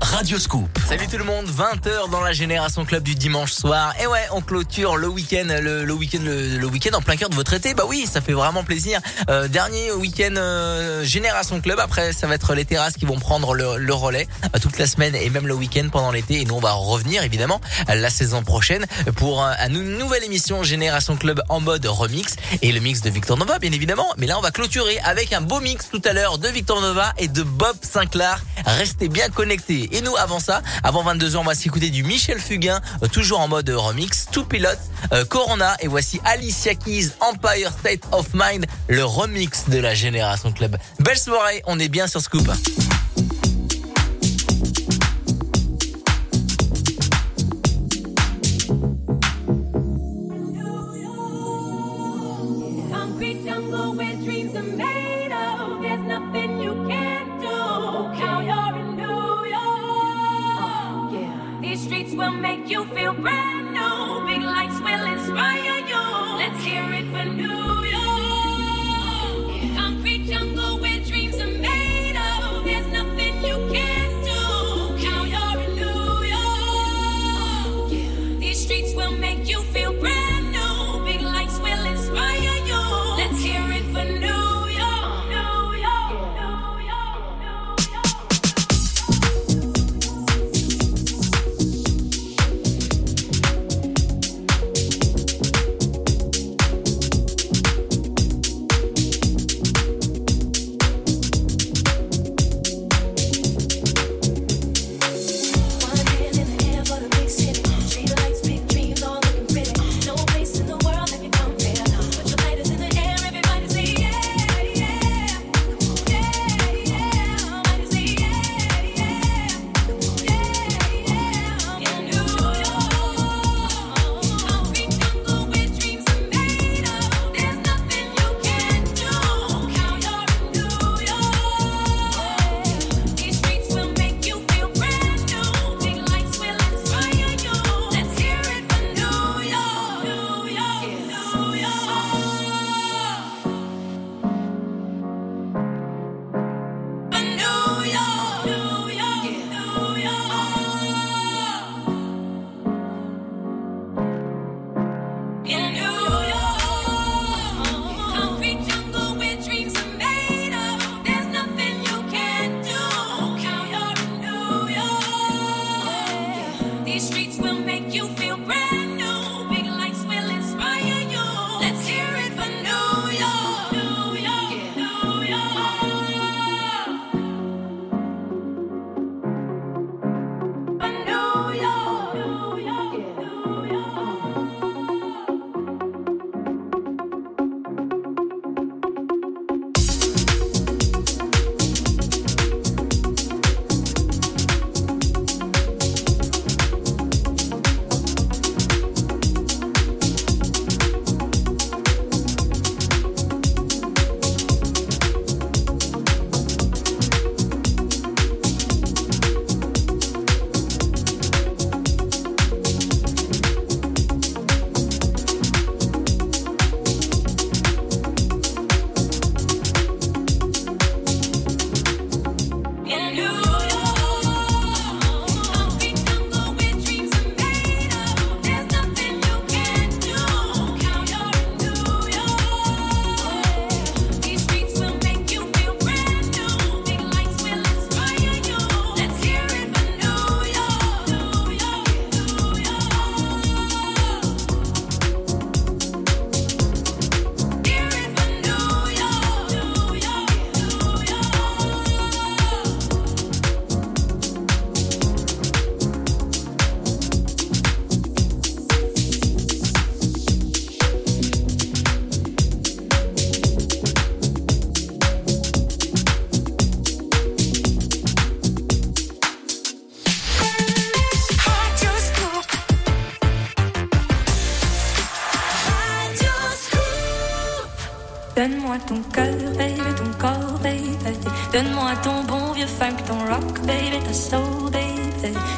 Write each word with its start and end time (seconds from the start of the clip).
Radio 0.00 0.38
Scoop. 0.38 0.68
Salut 0.88 1.06
tout 1.08 1.18
le 1.18 1.24
monde, 1.24 1.46
20h 1.46 2.10
dans 2.10 2.20
la 2.20 2.32
Génération 2.32 2.84
Club 2.84 3.02
du 3.02 3.14
dimanche 3.14 3.52
soir. 3.52 3.94
Et 4.02 4.06
ouais, 4.06 4.24
on 4.32 4.40
clôture 4.40 4.96
le 4.96 5.08
week-end, 5.08 5.46
le, 5.48 5.90
week-end, 5.92 6.20
le, 6.22 6.66
week-end 6.66 6.96
en 6.96 7.00
plein 7.02 7.16
cœur 7.16 7.28
de 7.28 7.34
votre 7.34 7.54
été. 7.54 7.74
Bah 7.74 7.84
oui, 7.88 8.06
ça 8.10 8.20
fait 8.20 8.32
vraiment 8.32 8.64
plaisir. 8.64 9.00
Euh, 9.30 9.48
dernier 9.48 9.92
week-end 9.92 10.34
euh, 10.36 11.04
Génération 11.04 11.60
Club. 11.60 11.78
Après, 11.80 12.12
ça 12.12 12.26
va 12.26 12.34
être 12.34 12.54
les 12.54 12.64
terrasses 12.64 12.94
qui 12.94 13.04
vont 13.04 13.18
prendre 13.18 13.54
le, 13.54 13.92
relais 13.92 14.28
euh, 14.44 14.58
toute 14.60 14.78
la 14.78 14.86
semaine 14.86 15.14
et 15.14 15.30
même 15.30 15.46
le 15.46 15.54
week-end 15.54 15.88
pendant 15.90 16.12
l'été. 16.12 16.40
Et 16.40 16.44
nous, 16.44 16.54
on 16.54 16.60
va 16.60 16.72
revenir 16.72 17.22
évidemment 17.22 17.60
la 17.88 18.10
saison 18.10 18.42
prochaine 18.42 18.86
pour 19.16 19.42
une 19.42 19.98
nouvelle 19.98 20.24
émission 20.24 20.62
Génération 20.62 21.16
Club 21.16 21.42
en 21.48 21.60
mode 21.60 21.86
remix 21.86 22.36
et 22.62 22.72
le 22.72 22.80
mix 22.80 23.00
de 23.00 23.10
Victor 23.10 23.36
Nova, 23.36 23.58
bien 23.58 23.72
évidemment. 23.72 24.06
Mais 24.18 24.26
là, 24.26 24.38
on 24.38 24.42
va 24.42 24.50
clôturer 24.50 24.98
avec 25.04 25.32
un 25.32 25.40
beau 25.40 25.60
mix 25.60 25.88
tout 25.90 26.02
à 26.04 26.12
l'heure 26.12 26.38
de 26.38 26.48
Victor 26.48 26.80
Nova 26.80 27.12
et 27.18 27.28
de 27.28 27.42
Bob 27.42 27.76
Sinclair. 27.82 28.44
Restez 28.66 29.08
bien 29.08 29.28
connectés. 29.28 29.85
Et 29.92 30.00
nous, 30.00 30.16
avant 30.16 30.40
ça, 30.40 30.62
avant 30.82 31.04
22h, 31.04 31.36
on 31.36 31.44
va 31.44 31.54
s'écouter 31.54 31.90
du 31.90 32.02
Michel 32.02 32.38
Fugain, 32.38 32.80
euh, 33.02 33.08
toujours 33.08 33.40
en 33.40 33.48
mode 33.48 33.68
remix, 33.70 34.26
tout 34.30 34.44
pilote, 34.44 34.78
euh, 35.12 35.24
Corona. 35.24 35.76
Et 35.80 35.88
voici 35.88 36.20
Alicia 36.24 36.74
Keys, 36.74 37.10
Empire 37.20 37.70
State 37.78 38.02
of 38.12 38.26
Mind, 38.34 38.66
le 38.88 39.04
remix 39.04 39.68
de 39.68 39.78
la 39.78 39.94
Génération 39.94 40.52
Club. 40.52 40.76
Belle 41.00 41.18
soirée, 41.18 41.62
on 41.66 41.78
est 41.78 41.88
bien 41.88 42.06
sur 42.06 42.20
Scoop. 42.20 42.48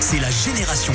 c'est 0.00 0.20
la 0.20 0.30
Génération 0.30 0.92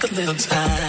take 0.00 0.12
a 0.12 0.14
little 0.14 0.34
time, 0.34 0.87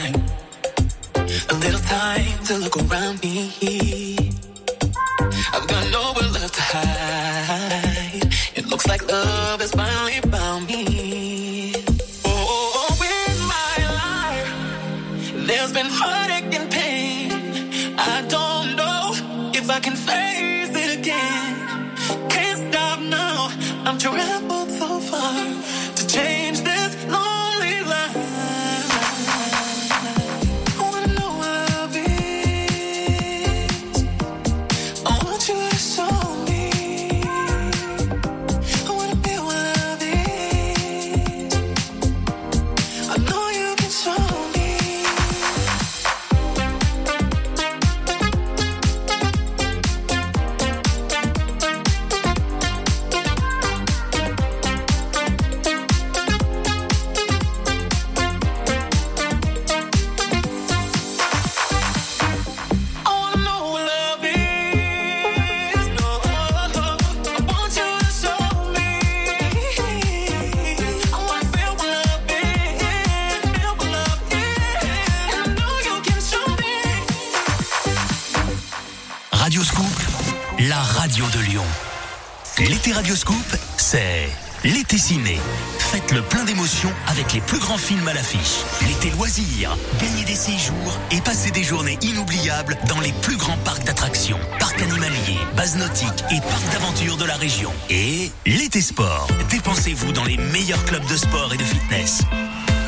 L'été 82.99 83.12
Radio 83.12 83.15
Scoop, 83.15 83.57
c'est 83.77 84.29
l'été 84.65 84.97
ciné. 84.97 85.39
Faites 85.77 86.12
le 86.12 86.21
plein 86.21 86.43
d'émotions 86.43 86.91
avec 87.07 87.31
les 87.31 87.39
plus 87.39 87.59
grands 87.59 87.77
films 87.77 88.05
à 88.09 88.13
l'affiche. 88.13 88.65
L'été 88.85 89.09
loisirs, 89.15 89.77
gagnez 90.01 90.25
des 90.25 90.35
séjours 90.35 90.99
et 91.09 91.21
passez 91.21 91.49
des 91.51 91.63
journées 91.63 91.97
inoubliables 92.01 92.77
dans 92.89 92.99
les 92.99 93.13
plus 93.21 93.38
grands 93.38 93.57
parcs 93.63 93.85
d'attractions, 93.85 94.39
parcs 94.59 94.81
animaliers, 94.81 95.39
bases 95.55 95.77
nautiques 95.77 96.25
et 96.29 96.41
parcs 96.41 96.69
d'aventure 96.73 97.15
de 97.15 97.23
la 97.23 97.35
région. 97.35 97.71
Et 97.89 98.31
l'été 98.45 98.81
sport, 98.81 99.29
dépensez-vous 99.49 100.12
dans 100.12 100.25
les 100.25 100.35
meilleurs 100.35 100.83
clubs 100.83 101.07
de 101.07 101.15
sport 101.15 101.53
et 101.53 101.57
de 101.57 101.63
fitness. 101.63 102.23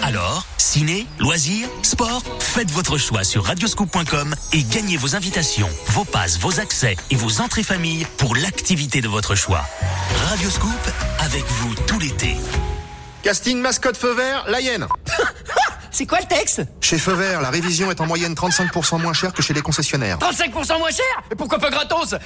Alors, 0.04 0.46
ciné, 0.58 1.06
loisirs, 1.20 1.68
sport, 1.84 2.24
faites 2.40 2.72
votre 2.72 2.98
choix 2.98 3.24
sur 3.24 3.46
radioscoop.com 3.46 4.36
et 4.54 4.64
gagnez 4.64 4.98
vos 4.98 5.16
invitations, 5.16 5.70
vos 5.88 6.06
passes, 6.06 6.40
vos 6.40 6.60
accès 6.60 6.98
et 7.12 7.16
vos 7.16 7.42
entrées 7.42 7.64
famille 7.64 8.06
pour 8.18 8.36
l'activité 8.36 9.02
de 9.02 9.08
votre 9.08 9.36
choix. 9.36 9.64
Radioscoop, 10.30 10.72
avec 11.20 11.46
vous 11.46 11.76
tout 11.88 12.00
l'été. 12.00 12.36
Casting 13.24 13.60
mascotte 13.60 13.98
feu 13.98 14.14
vert, 14.14 14.46
la 14.48 14.60
hyène. 14.62 14.88
C'est 15.92 16.06
quoi 16.06 16.20
le 16.20 16.26
texte? 16.26 16.62
Chez 16.80 16.98
Feu 16.98 17.14
Vert, 17.14 17.42
la 17.42 17.50
révision 17.50 17.92
est 17.92 18.00
en 18.00 18.08
moyenne 18.08 18.34
35% 18.34 19.02
moins 19.02 19.12
chère 19.12 19.34
que 19.34 19.42
chez 19.42 19.54
les 19.54 19.62
concessionnaires. 19.62 20.18
35% 20.20 20.80
moins 20.80 20.90
cher? 20.90 21.06
Et 21.30 21.36
pourquoi 21.36 21.60
pas 21.60 21.70
gratos? 21.70 22.16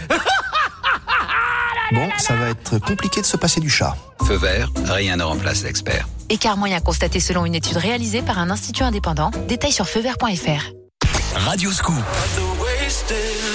Bon, 1.91 2.09
ça 2.17 2.35
va 2.35 2.49
être 2.49 2.79
compliqué 2.79 3.21
de 3.21 3.27
se 3.27 3.37
passer 3.37 3.59
du 3.59 3.69
chat. 3.69 3.95
Feu 4.25 4.37
vert, 4.37 4.69
rien 4.85 5.17
ne 5.17 5.23
remplace 5.23 5.61
l'expert. 5.61 6.07
Écart 6.29 6.57
moyen 6.57 6.79
constaté 6.79 7.19
selon 7.19 7.45
une 7.45 7.55
étude 7.55 7.77
réalisée 7.77 8.21
par 8.21 8.39
un 8.39 8.49
institut 8.49 8.83
indépendant. 8.83 9.31
Détails 9.47 9.71
sur 9.71 9.87
feuvert.fr. 9.87 10.71
Radioscoop, 11.35 11.93
Radioscoop. 11.95 13.54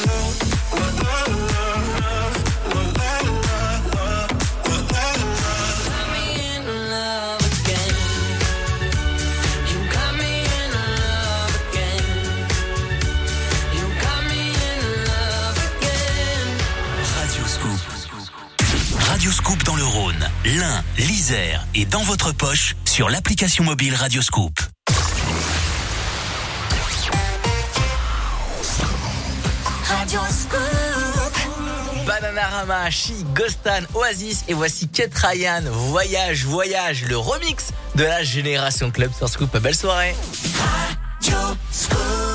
Radioscoop 19.21 19.63
dans 19.65 19.77
le 19.77 19.85
Rhône, 19.85 20.31
l'Ain, 20.47 20.83
l'Isère 20.97 21.67
et 21.75 21.85
dans 21.85 22.01
votre 22.01 22.33
poche 22.33 22.75
sur 22.87 23.11
l'application 23.11 23.65
mobile 23.65 23.95
Radioscoop. 23.95 24.59
Bananarama, 32.07 32.89
Chi, 32.89 33.27
Ghostan, 33.35 33.83
Oasis 33.93 34.45
et 34.49 34.55
voici 34.55 34.89
Kate 34.89 35.13
Ryan, 35.15 35.65
Voyage, 35.71 36.47
Voyage, 36.47 37.05
le 37.05 37.19
remix 37.19 37.73
de 37.97 38.05
la 38.05 38.25
Génération 38.25 38.91
Club 38.91 39.13
sur 39.15 39.29
Scoop. 39.29 39.55
Belle 39.59 39.77
soirée. 39.77 40.17
Au-dessus 41.27 42.30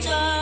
time. 0.00 0.41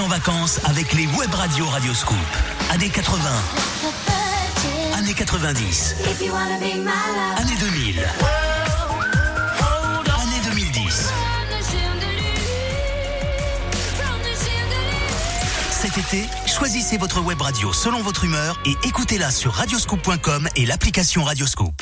En 0.00 0.08
vacances 0.08 0.58
avec 0.64 0.94
les 0.94 1.06
web 1.06 1.34
radios 1.34 1.66
Radioscoop. 1.66 2.16
Années 2.70 2.88
80, 2.88 3.20
années 4.96 5.12
90, 5.12 5.96
années 7.36 7.56
2000, 7.60 7.98
années 10.22 10.40
2010. 10.44 11.12
Cet 15.70 15.98
été, 15.98 16.24
choisissez 16.46 16.96
votre 16.96 17.20
web 17.20 17.40
radio 17.40 17.72
selon 17.72 18.00
votre 18.00 18.24
humeur 18.24 18.58
et 18.64 18.74
écoutez-la 18.84 19.30
sur 19.30 19.52
radioscoop.com 19.52 20.48
et 20.56 20.64
l'application 20.64 21.24
Radioscoop. 21.24 21.81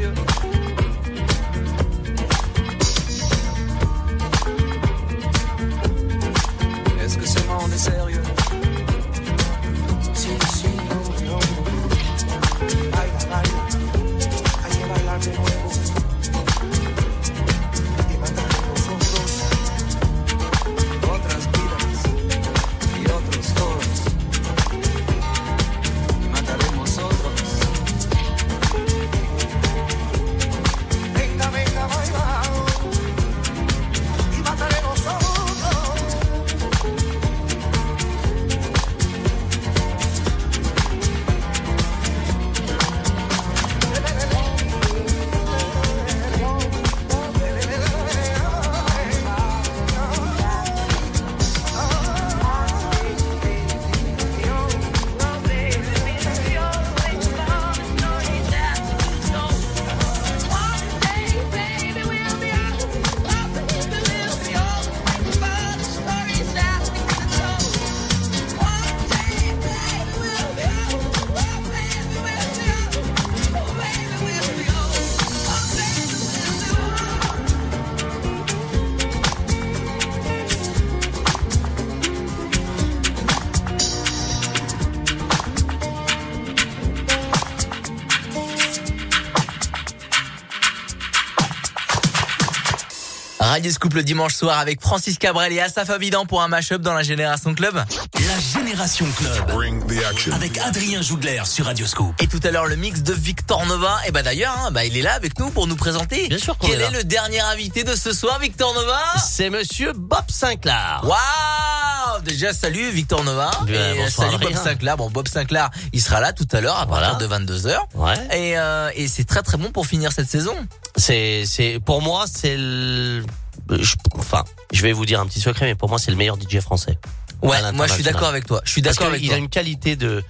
Radio 93.61 93.73
Scoop 93.73 93.93
le 93.93 94.01
dimanche 94.01 94.33
soir 94.33 94.57
avec 94.57 94.81
Francis 94.81 95.19
Cabrel 95.19 95.53
et 95.53 95.61
Asaf 95.61 95.91
Avidan 95.91 96.25
pour 96.25 96.41
un 96.41 96.47
mashup 96.47 96.81
dans 96.81 96.95
la 96.95 97.03
Génération 97.03 97.53
Club. 97.53 97.75
La 97.75 98.59
Génération 98.59 99.05
Club. 99.15 100.33
Avec 100.33 100.57
Adrien 100.57 101.03
Jougler 101.03 101.43
sur 101.45 101.65
Radio 101.67 101.85
Scoop. 101.85 102.19
Et 102.23 102.25
tout 102.25 102.39
à 102.43 102.49
l'heure 102.49 102.65
le 102.65 102.75
mix 102.75 103.03
de 103.03 103.13
Victor 103.13 103.63
Nova. 103.67 103.99
Et 104.07 104.11
bah 104.11 104.23
d'ailleurs, 104.23 104.57
hein, 104.65 104.71
bah, 104.71 104.83
il 104.83 104.97
est 104.97 105.03
là 105.03 105.13
avec 105.13 105.37
nous 105.37 105.51
pour 105.51 105.67
nous 105.67 105.75
présenter. 105.75 106.27
Bien 106.27 106.39
sûr 106.39 106.57
qu'on 106.57 106.69
Quel 106.69 106.81
est 106.81 106.89
le 106.89 107.03
dernier 107.03 107.39
invité 107.41 107.83
de 107.83 107.93
ce 107.93 108.13
soir, 108.13 108.39
Victor 108.39 108.73
Nova 108.73 108.99
C'est 109.23 109.51
monsieur 109.51 109.93
Bob 109.93 110.25
Sinclair. 110.29 111.01
Waouh 111.03 112.21
Déjà 112.23 112.53
salut 112.53 112.89
Victor 112.89 113.23
Nova. 113.23 113.51
Bien, 113.67 113.93
et 113.93 113.97
bonsoir, 113.97 114.31
salut 114.31 114.43
Bob. 114.43 114.55
Sinclair. 114.55 114.97
Bon 114.97 115.11
Bob 115.11 115.27
Sinclair, 115.27 115.69
il 115.93 116.01
sera 116.01 116.19
là 116.19 116.33
tout 116.33 116.47
à 116.51 116.61
l'heure 116.61 116.77
à 116.79 116.85
Voilà. 116.87 117.11
partir 117.11 117.29
de 117.29 117.35
22h. 117.45 117.77
Ouais. 117.93 118.13
Et, 118.35 118.57
euh, 118.57 118.89
et 118.95 119.07
c'est 119.07 119.23
très 119.23 119.43
très 119.43 119.57
bon 119.57 119.69
pour 119.71 119.85
finir 119.85 120.11
cette 120.11 120.29
saison. 120.29 120.55
C'est, 120.95 121.43
c'est, 121.45 121.79
pour 121.79 122.01
moi, 122.01 122.25
c'est 122.31 122.57
le, 122.57 123.23
je- 123.69 123.95
enfin, 124.17 124.43
je 124.71 124.81
vais 124.81 124.91
vous 124.93 125.05
dire 125.05 125.19
un 125.19 125.25
petit 125.25 125.41
secret, 125.41 125.65
mais 125.65 125.75
pour 125.75 125.89
moi, 125.89 125.99
c'est 125.99 126.11
le 126.11 126.17
meilleur 126.17 126.37
DJ 126.37 126.59
français. 126.59 126.97
Ouais, 127.41 127.57
moi 127.73 127.87
je 127.87 127.93
suis 127.93 128.03
d'accord 128.03 128.27
avec 128.27 128.45
toi. 128.45 128.61
Je 128.65 128.71
suis 128.71 128.81
d'accord 128.81 129.07
avec 129.07 129.19
qu'il 129.19 129.29
toi. 129.29 129.35
a 129.35 129.39
une 129.39 129.49
qualité 129.49 129.95
de, 129.95 130.23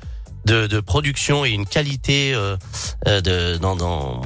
de, 0.45 0.67
de 0.67 0.79
production 0.79 1.43
et 1.45 1.49
une 1.49 1.65
qualité 1.65 2.33
euh, 2.33 2.55
euh, 3.07 3.19
de 3.21 3.57
dans 3.57 3.75
dans 3.75 4.21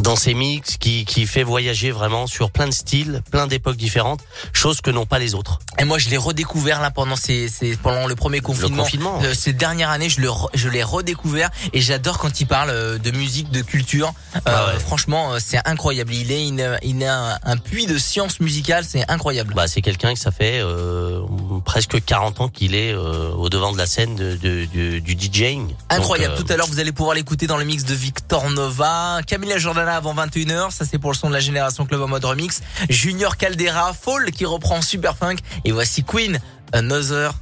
dans 0.00 0.16
ses 0.16 0.34
mix 0.34 0.76
qui 0.76 1.04
qui 1.04 1.26
fait 1.26 1.42
voyager 1.42 1.90
vraiment 1.90 2.26
sur 2.26 2.50
plein 2.50 2.66
de 2.66 2.72
styles, 2.72 3.22
plein 3.30 3.46
d'époques 3.46 3.76
différentes, 3.76 4.20
chose 4.52 4.80
que 4.80 4.90
n'ont 4.90 5.06
pas 5.06 5.18
les 5.18 5.34
autres. 5.34 5.58
Et 5.78 5.84
moi, 5.84 5.98
je 5.98 6.08
l'ai 6.08 6.16
redécouvert 6.16 6.80
là 6.80 6.90
pendant 6.90 7.16
ces, 7.16 7.48
ces- 7.48 7.76
pendant 7.76 8.06
le 8.06 8.14
premier 8.14 8.40
confinement. 8.40 8.82
confinement. 8.84 9.20
Euh, 9.22 9.34
ces 9.34 9.52
dernières 9.52 9.90
années, 9.90 10.08
je 10.08 10.20
le, 10.20 10.30
je 10.54 10.68
l'ai 10.68 10.82
redécouvert 10.82 11.50
et 11.72 11.80
j'adore 11.80 12.18
quand 12.18 12.40
il 12.40 12.46
parle 12.46 12.70
euh, 12.70 12.98
de 12.98 13.10
musique, 13.10 13.50
de 13.50 13.62
culture. 13.62 14.12
Euh, 14.36 14.40
Ah 14.46 14.66
ouais. 14.72 14.80
Franchement, 14.80 15.32
c'est 15.38 15.58
incroyable. 15.66 16.12
Il 16.14 16.30
est, 16.32 16.48
une- 16.48 16.78
il 16.82 17.04
a 17.04 17.34
un, 17.34 17.38
un 17.44 17.56
puits 17.56 17.86
de 17.86 17.98
science 17.98 18.40
musicale, 18.40 18.84
c'est 18.88 19.08
incroyable. 19.10 19.54
Bah, 19.54 19.66
c'est 19.68 19.80
quelqu'un 19.82 20.14
que 20.14 20.20
ça 20.20 20.30
fait 20.30 20.60
euh, 20.60 21.20
presque 21.64 22.04
40 22.04 22.40
ans 22.40 22.48
qu'il 22.48 22.74
est 22.74 22.92
euh, 22.92 23.30
au 23.30 23.48
devant 23.48 23.72
de 23.72 23.78
la 23.78 23.86
scène 23.86 24.14
de, 24.16 24.36
de- 24.36 24.66
de- 24.74 24.98
du 24.98 25.12
DJing. 25.14 25.74
Incroyable. 25.90 26.34
Tout 26.36 26.52
à 26.52 26.56
l'heure, 26.56 26.66
vous 26.66 26.78
allez 26.78 26.92
pouvoir 26.92 27.14
l'écouter 27.14 27.46
dans 27.46 27.56
le 27.58 27.64
mix 27.64 27.84
de 27.84 27.94
Victor 27.94 28.48
Nova. 28.50 29.20
Camila 29.26 29.58
Avant 29.92 30.14
21h. 30.14 30.70
Ça, 30.70 30.84
c'est 30.84 30.98
pour 30.98 31.12
le 31.12 31.16
son 31.16 31.28
de 31.28 31.34
la 31.34 31.40
génération 31.40 31.86
club 31.86 32.02
en 32.02 32.08
mode 32.08 32.24
remix. 32.24 32.62
Junior 32.88 33.36
Caldera, 33.36 33.92
Fall 33.92 34.30
qui 34.30 34.44
reprend 34.44 34.82
Super 34.82 35.16
Funk. 35.16 35.36
Et 35.64 35.72
voici 35.72 36.04
Queen, 36.04 36.38
Another, 36.72 37.34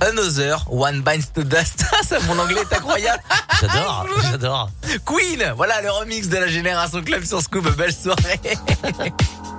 Another, 0.00 0.64
One 0.70 1.00
Binds 1.02 1.32
to 1.34 1.42
Dust. 1.42 1.84
Ça, 2.06 2.18
mon 2.26 2.38
anglais 2.38 2.60
est 2.60 2.74
incroyable. 2.74 3.22
J'adore, 3.60 4.06
j'adore. 4.30 4.70
Queen, 5.06 5.52
voilà 5.56 5.80
le 5.80 5.90
remix 5.90 6.28
de 6.28 6.36
la 6.36 6.46
génération 6.46 7.02
club 7.02 7.24
sur 7.24 7.40
Scoop. 7.40 7.66
Belle 7.76 7.94
soirée. 7.94 8.40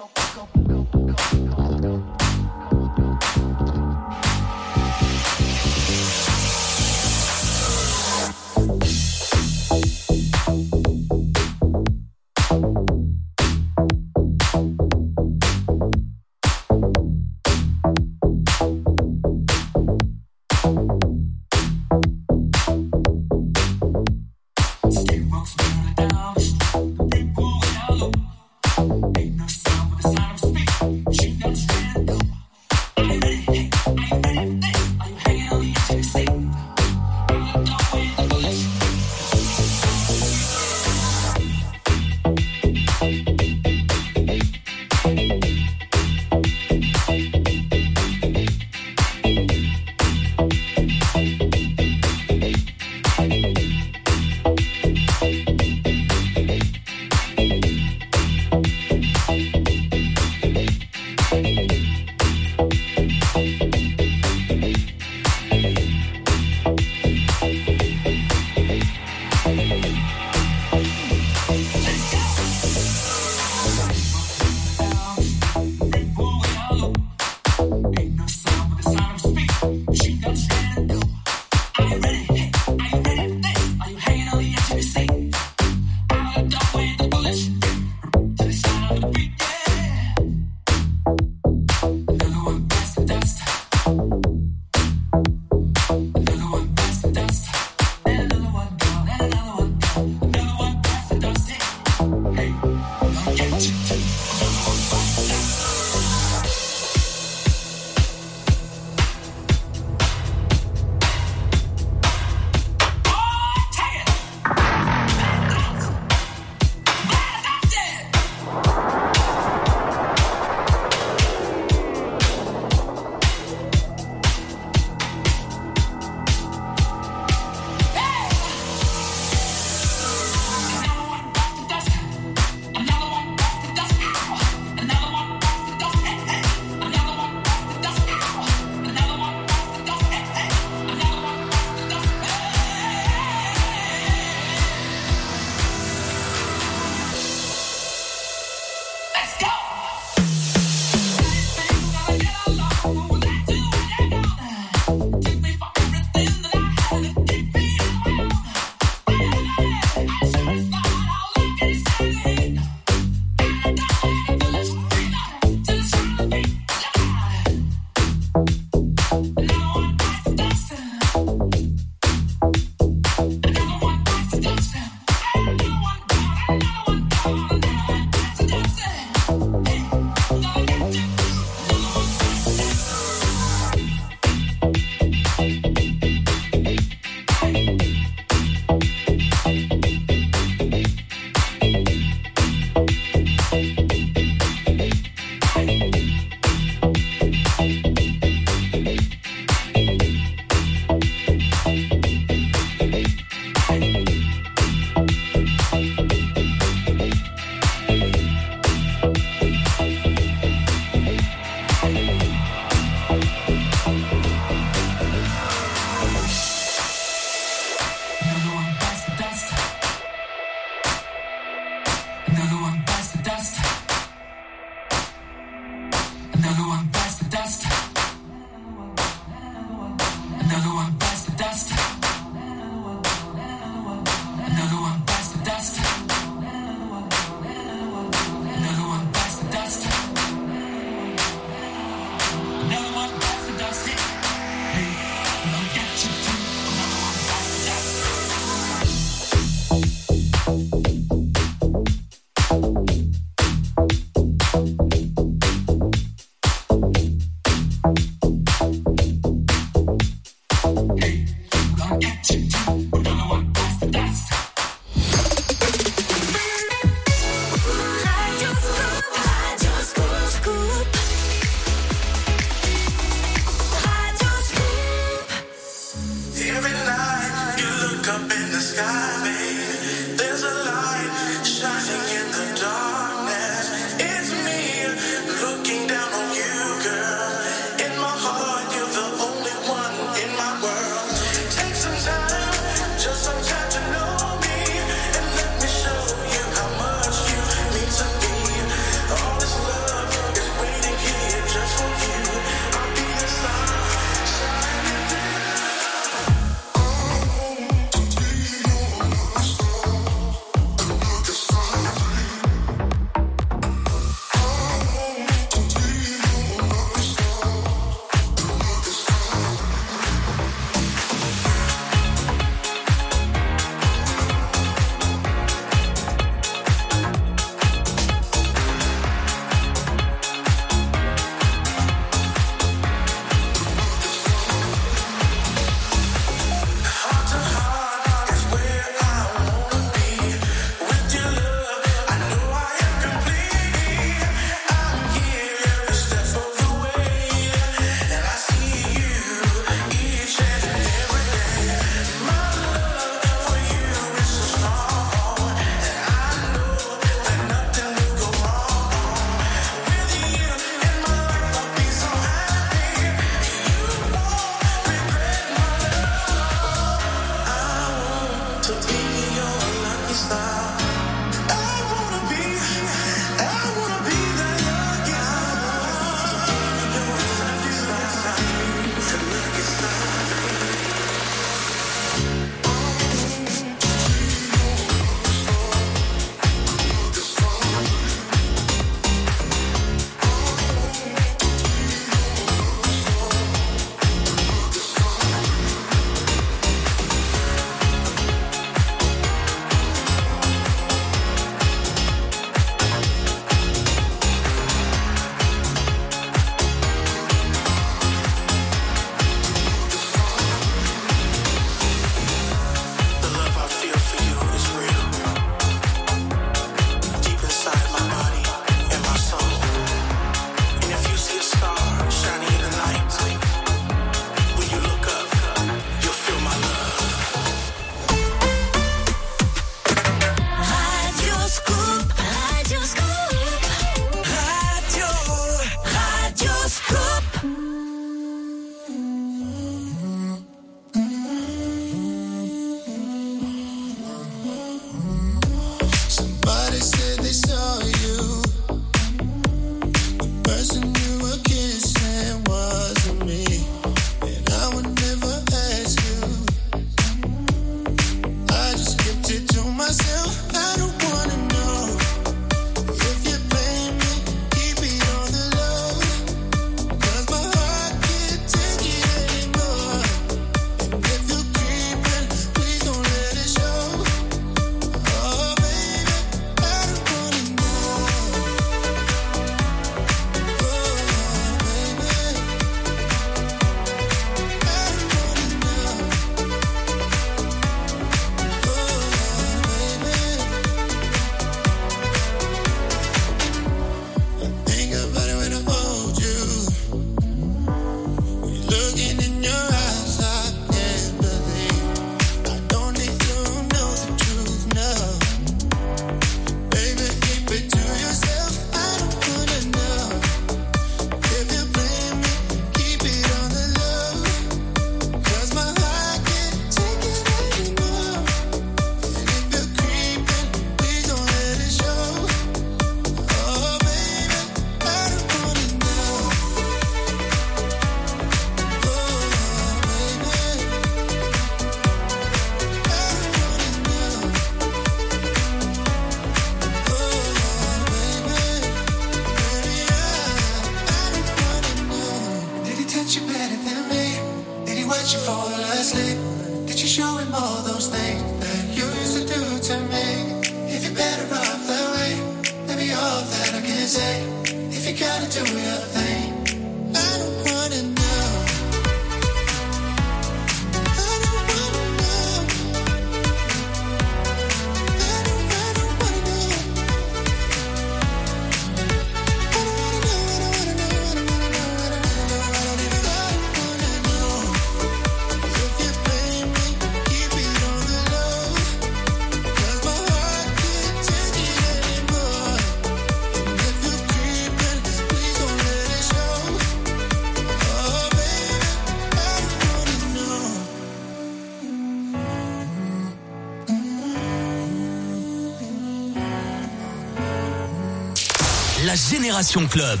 Club. 599.40 600.00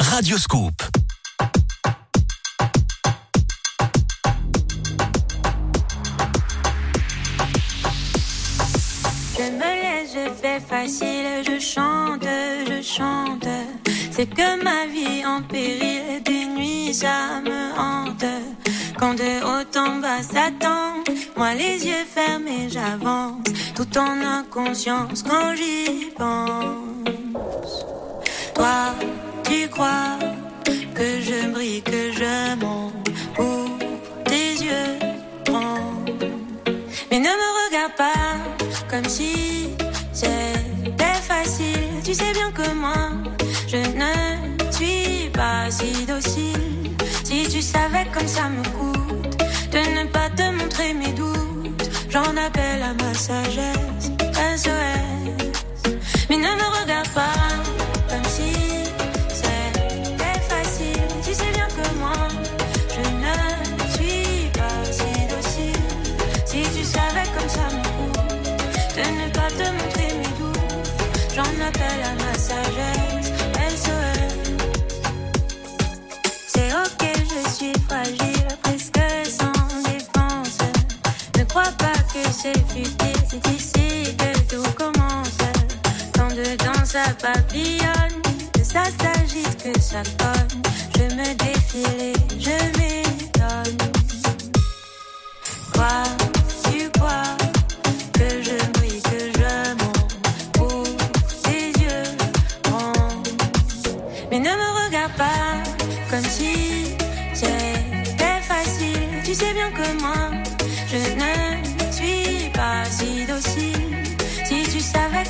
Radio 0.00 0.36
Scoop. 0.36 0.72
Je 9.38 9.42
me 9.52 9.60
laisse, 9.60 10.10
je 10.14 10.30
fais 10.42 10.58
facile, 10.58 11.44
je 11.46 11.60
chante, 11.60 12.24
je 12.66 12.82
chante. 12.82 13.46
C'est 14.10 14.26
que 14.26 14.64
ma 14.64 14.86
vie 14.86 15.24
en 15.24 15.42
péril, 15.42 16.20
des 16.24 16.46
nuits 16.46 16.92
ça 16.92 17.40
me 17.44 17.78
hante. 17.78 18.24
Quand 18.98 19.14
de 19.14 19.44
haut 19.44 19.78
en 19.78 20.00
bas 20.00 20.24
s'attend, 20.24 21.04
moi 21.36 21.54
les 21.54 21.86
yeux 21.86 22.04
fermés 22.12 22.68
j'avance, 22.68 23.44
tout 23.76 23.96
en 23.96 24.20
inconscience 24.40 25.22
quand 25.22 25.54
j'y 25.54 26.10
pense. 26.18 27.99
Toi, 28.60 28.94
tu 29.48 29.68
crois 29.70 30.18
que 30.94 31.08
je 31.26 31.48
brille, 31.50 31.80
que 31.80 32.12
je 32.12 32.54
monte, 32.62 33.08
ou 33.38 33.52
tes 34.26 34.52
yeux 34.66 34.98
tremblent. 35.46 36.34
Mais 37.10 37.20
ne 37.20 37.32
me 37.42 37.48
regarde 37.64 37.94
pas 37.96 38.36
comme 38.90 39.08
si 39.08 39.70
c'était 40.12 41.22
facile. 41.26 41.88
Tu 42.04 42.12
sais 42.12 42.32
bien 42.34 42.50
que 42.52 42.70
moi, 42.74 43.12
je 43.66 43.78
ne 43.78 44.12
suis 44.70 45.30
pas 45.30 45.70
si 45.70 46.04
docile. 46.04 46.90
Si 47.24 47.48
tu 47.48 47.62
savais 47.62 48.06
comme 48.12 48.28
ça 48.28 48.50
me 48.50 48.62
coûte 48.76 49.38
de 49.72 49.78
ne 49.98 50.04
pas 50.08 50.28
te 50.36 50.46
montrer 50.58 50.92
mes 50.92 51.12
doutes, 51.12 51.88
j'en 52.10 52.36
appelle 52.36 52.82
à 52.82 52.92
ma 52.92 53.14
sagesse. 53.14 54.10
SOS. 54.56 55.19
C'est 82.42 82.56
futile, 82.68 83.22
c'est 83.28 83.46
ici 83.50 84.16
que 84.16 84.38
tout 84.48 84.72
commence. 84.74 85.36
Quand 86.14 86.28
dedans 86.28 86.84
ça 86.84 87.02
papillonne, 87.20 88.22
que 88.52 88.64
ça 88.64 88.84
s'agite, 88.84 89.62
que 89.62 89.78
ça 89.80 90.02
cogne, 90.18 90.62
je 90.96 91.14
me 91.14 91.34
défile 91.34 92.00
et 92.00 92.14
je 92.38 92.78
m'étonne. 92.78 93.76
Quoi, 95.74 96.04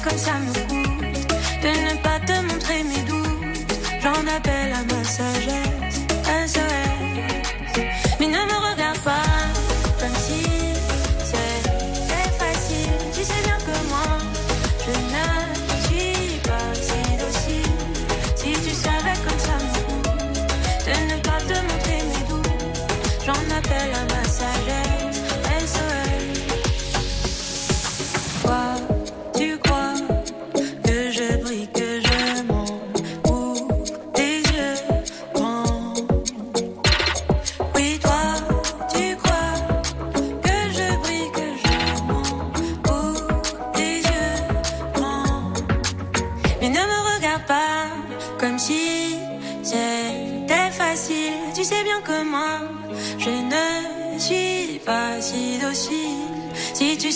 comme 0.02 0.18
ça 0.18 0.32
me 0.38 0.52
coûte 0.68 1.28
de 1.62 1.68
ne 1.68 2.02
pas 2.02 2.18
te 2.20 2.32
montrer 2.42 2.82
mes 2.84 3.02
doutes, 3.08 3.76
j'en 4.02 4.26
appelle 4.36 4.59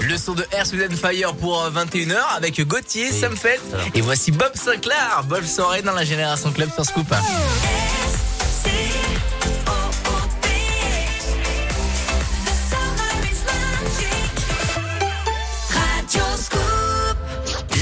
Le 0.00 0.16
son 0.16 0.34
de 0.34 0.46
Air 0.52 0.64
Sweden 0.64 0.94
Fire 0.96 1.34
pour 1.34 1.60
euh, 1.60 1.70
21h 1.70 2.16
avec 2.36 2.60
Gauthier, 2.60 3.08
oui. 3.10 3.20
Samfeld 3.20 3.60
et 3.94 4.00
voici 4.00 4.30
Bob 4.30 4.52
Sinclair. 4.54 5.24
Bob 5.28 5.44
soirée 5.44 5.82
dans 5.82 5.92
la 5.92 6.04
Génération 6.04 6.52
Club 6.52 6.70
sur 6.72 6.84
Scoop. 6.84 7.12
1. 7.12 7.16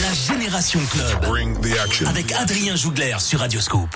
La 0.00 0.14
Génération 0.14 0.80
Club. 0.90 1.06
Avec 2.08 2.32
Adrien 2.32 2.76
Jougler 2.76 3.16
sur 3.18 3.40
Radioscope. 3.40 3.90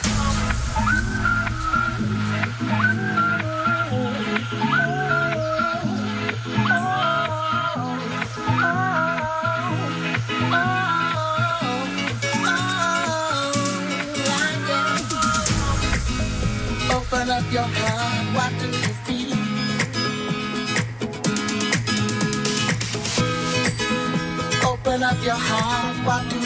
your 25.26 25.34
heart, 25.34 26.30
do 26.30 26.45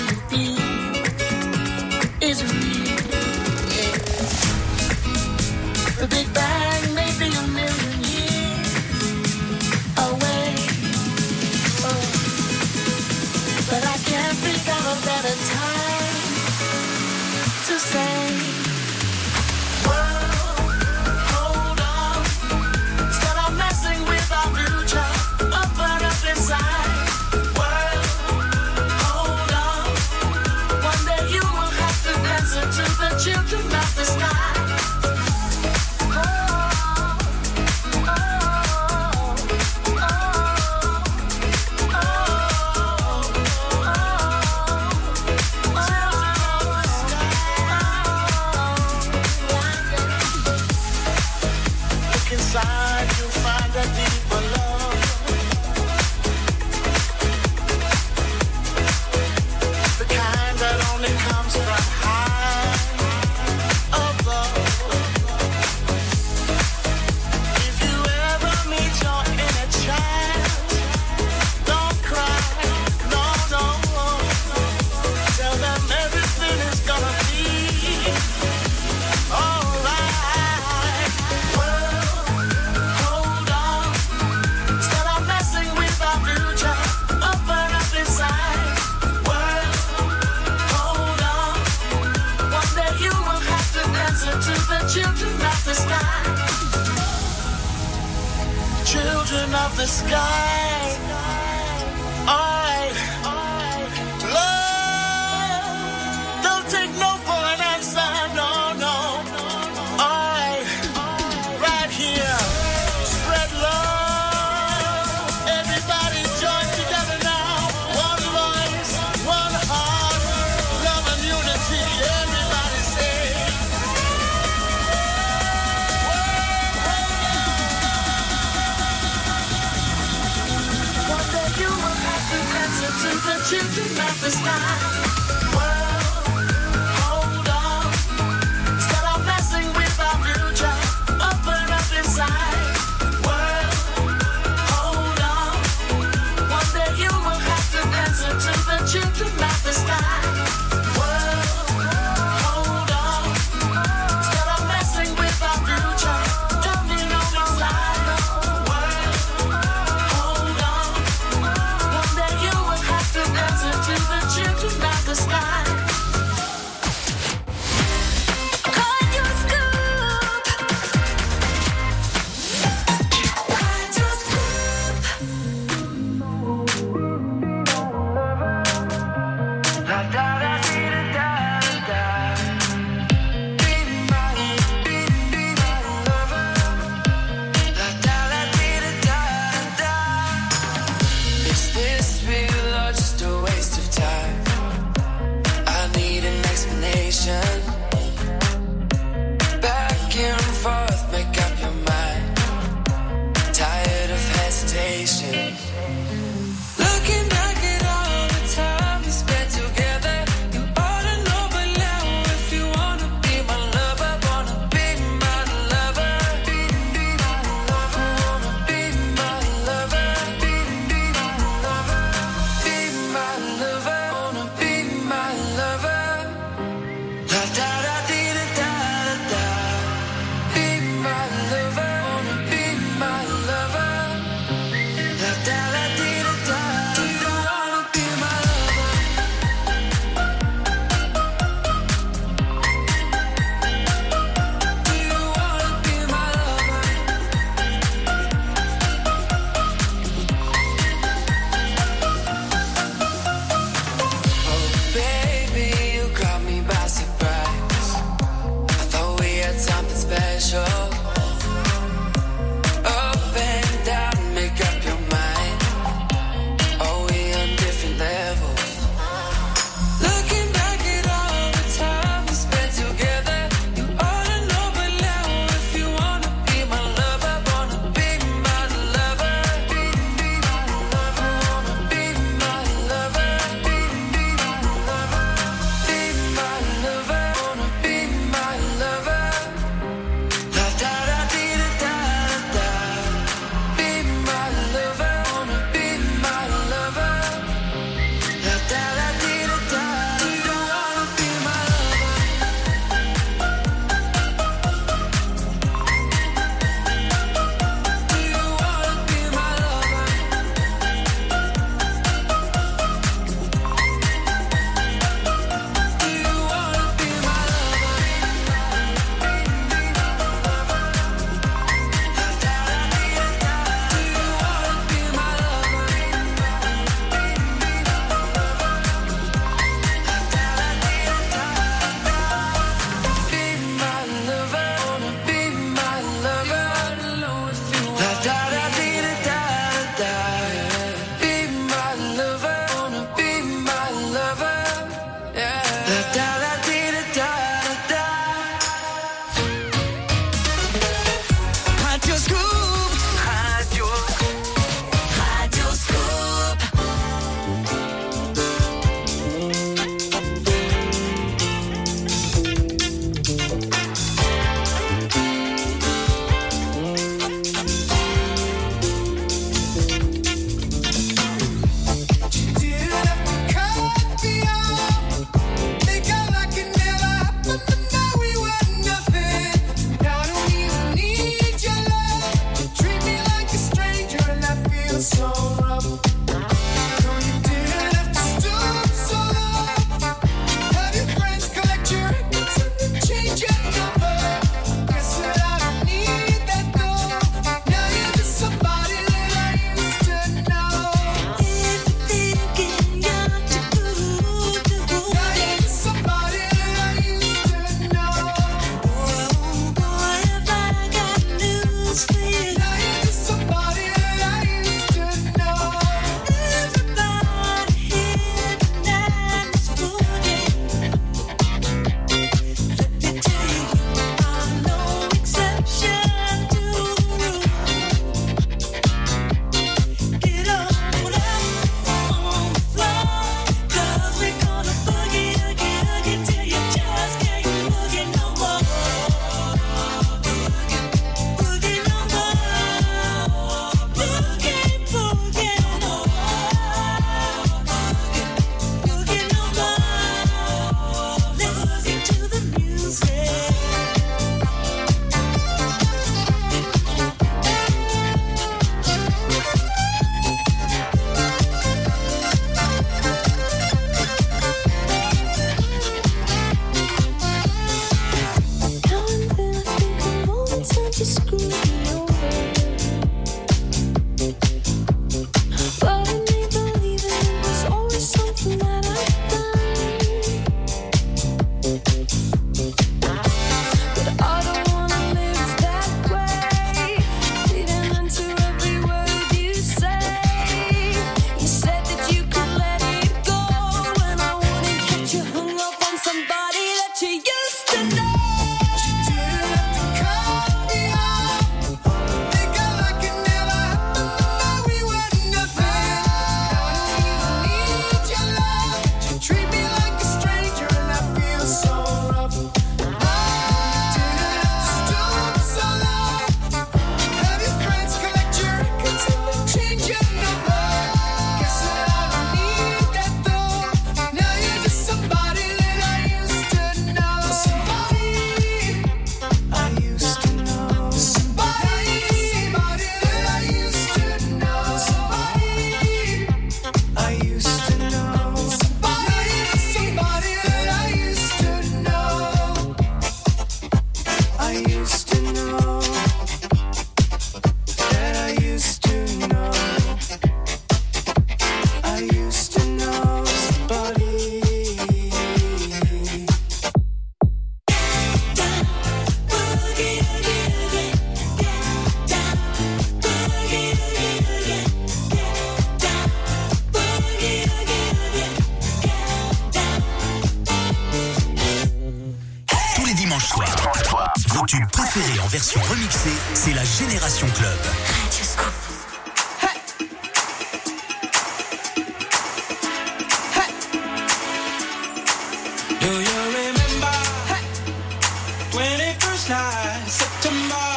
Last 589.21 589.29
night, 589.29 589.87
September. 589.87 590.71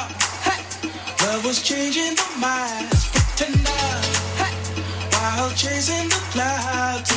Hey, 0.43 0.63
love 1.25 1.45
was 1.45 1.63
changing 1.63 2.15
the 2.15 2.27
minds. 2.41 3.07
Pretender. 3.07 3.71
Hey, 4.35 4.53
while 5.11 5.49
chasing 5.51 6.09
the 6.09 6.21
clouds. 6.31 7.12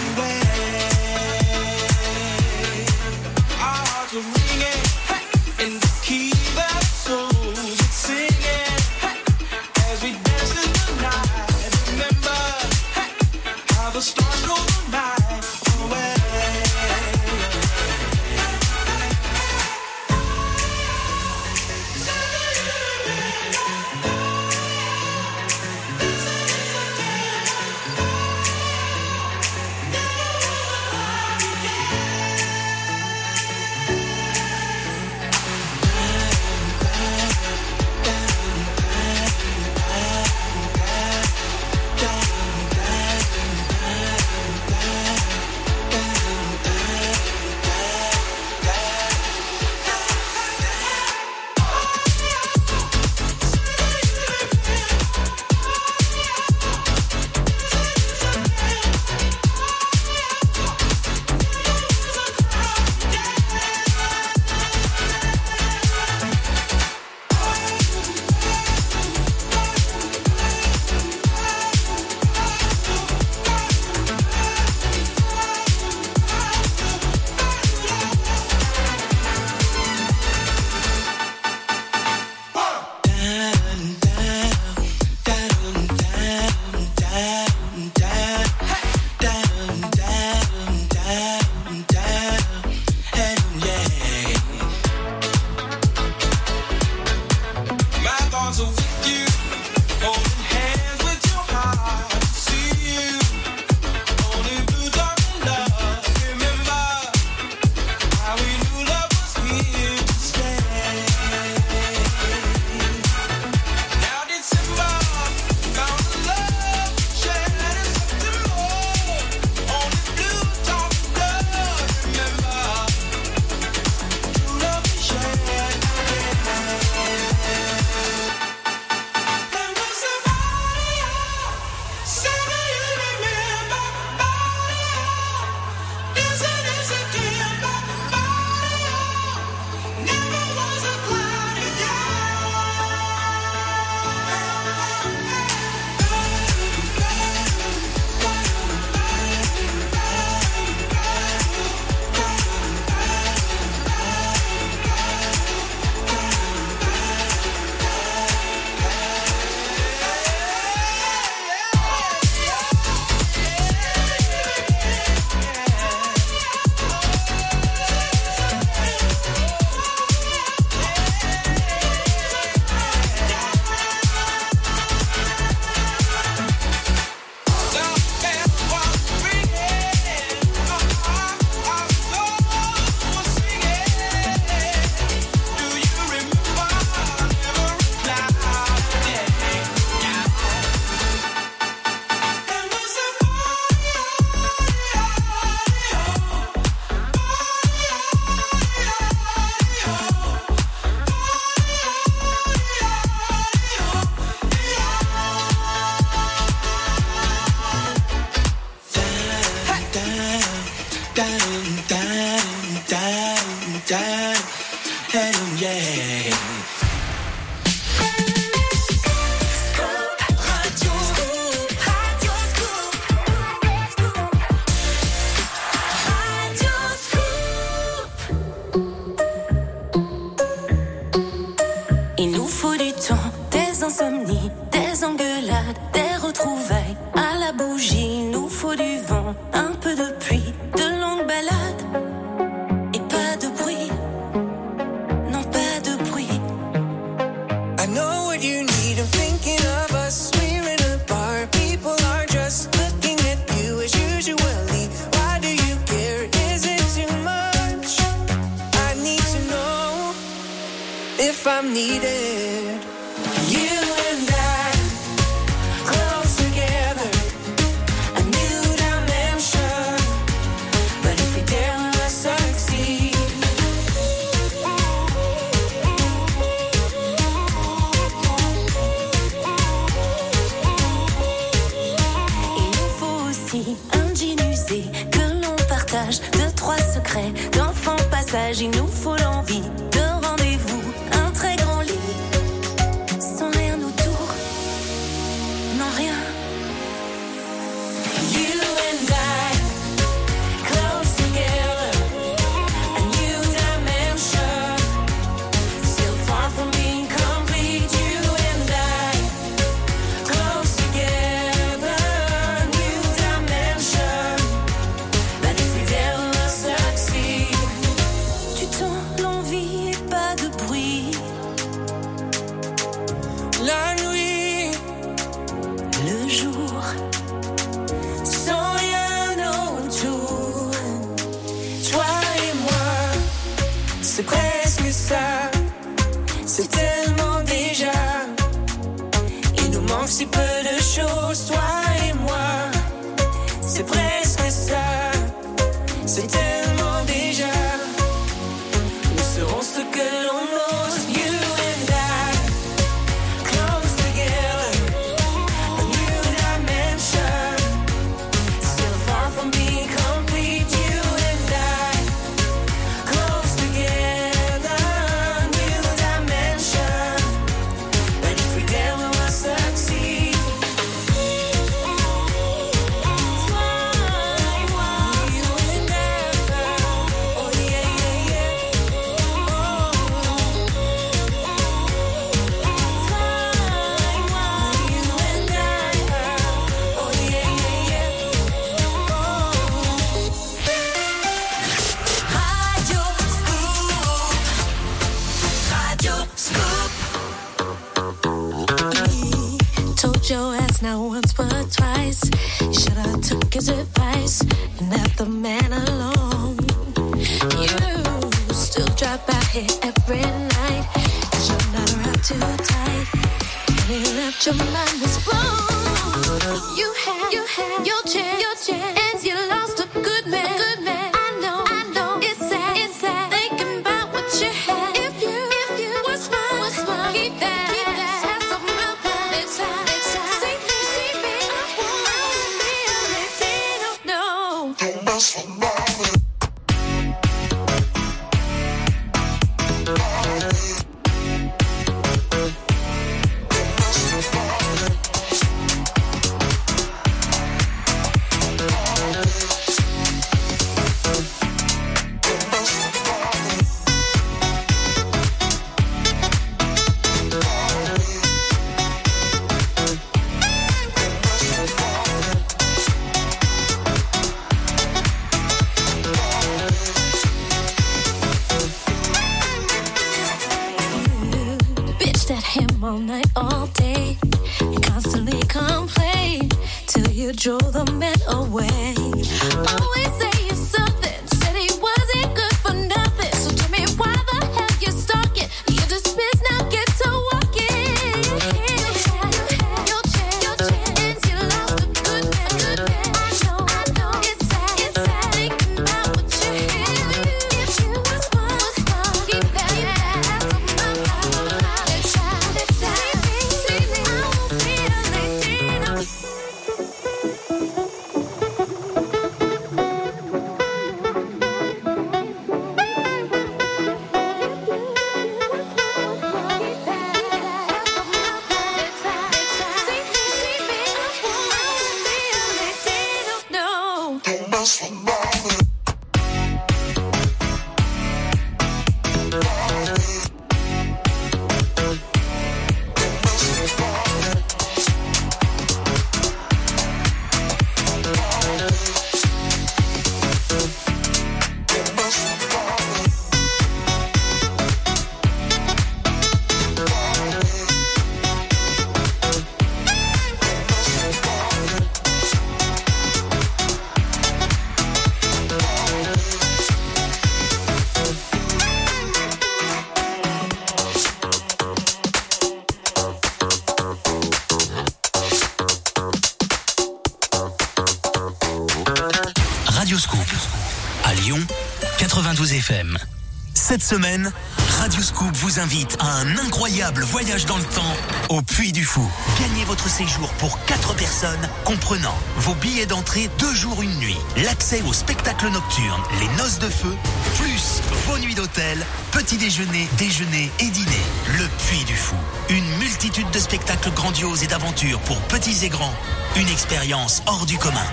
Semaine, 573.86 574.32
Radioscoop 574.80 575.36
vous 575.36 575.60
invite 575.60 575.96
à 576.00 576.10
un 576.16 576.38
incroyable 576.38 577.04
voyage 577.04 577.46
dans 577.46 577.56
le 577.56 577.62
temps 577.62 577.96
au 578.30 578.42
Puy 578.42 578.72
du 578.72 578.84
Fou. 578.84 579.08
Gagnez 579.38 579.64
votre 579.64 579.88
séjour 579.88 580.28
pour 580.38 580.58
4 580.64 580.96
personnes, 580.96 581.48
comprenant 581.64 582.18
vos 582.38 582.54
billets 582.56 582.86
d'entrée 582.86 583.30
2 583.38 583.54
jours 583.54 583.82
une 583.82 583.96
nuit, 584.00 584.18
l'accès 584.38 584.82
au 584.88 584.92
spectacle 584.92 585.48
nocturne, 585.50 586.02
les 586.18 586.26
noces 586.36 586.58
de 586.58 586.68
feu, 586.68 586.96
plus 587.36 587.80
vos 588.08 588.18
nuits 588.18 588.34
d'hôtel, 588.34 588.84
petit 589.12 589.36
déjeuner, 589.36 589.88
déjeuner 589.98 590.50
et 590.58 590.68
dîner. 590.68 591.02
Le 591.38 591.46
Puy 591.68 591.84
du 591.84 591.94
Fou. 591.94 592.16
Une 592.48 592.66
multitude 592.78 593.30
de 593.30 593.38
spectacles 593.38 593.92
grandioses 593.92 594.42
et 594.42 594.48
d'aventures 594.48 594.98
pour 595.02 595.20
petits 595.28 595.64
et 595.64 595.68
grands. 595.68 595.94
Une 596.34 596.48
expérience 596.48 597.22
hors 597.26 597.46
du 597.46 597.56
commun. 597.56 597.86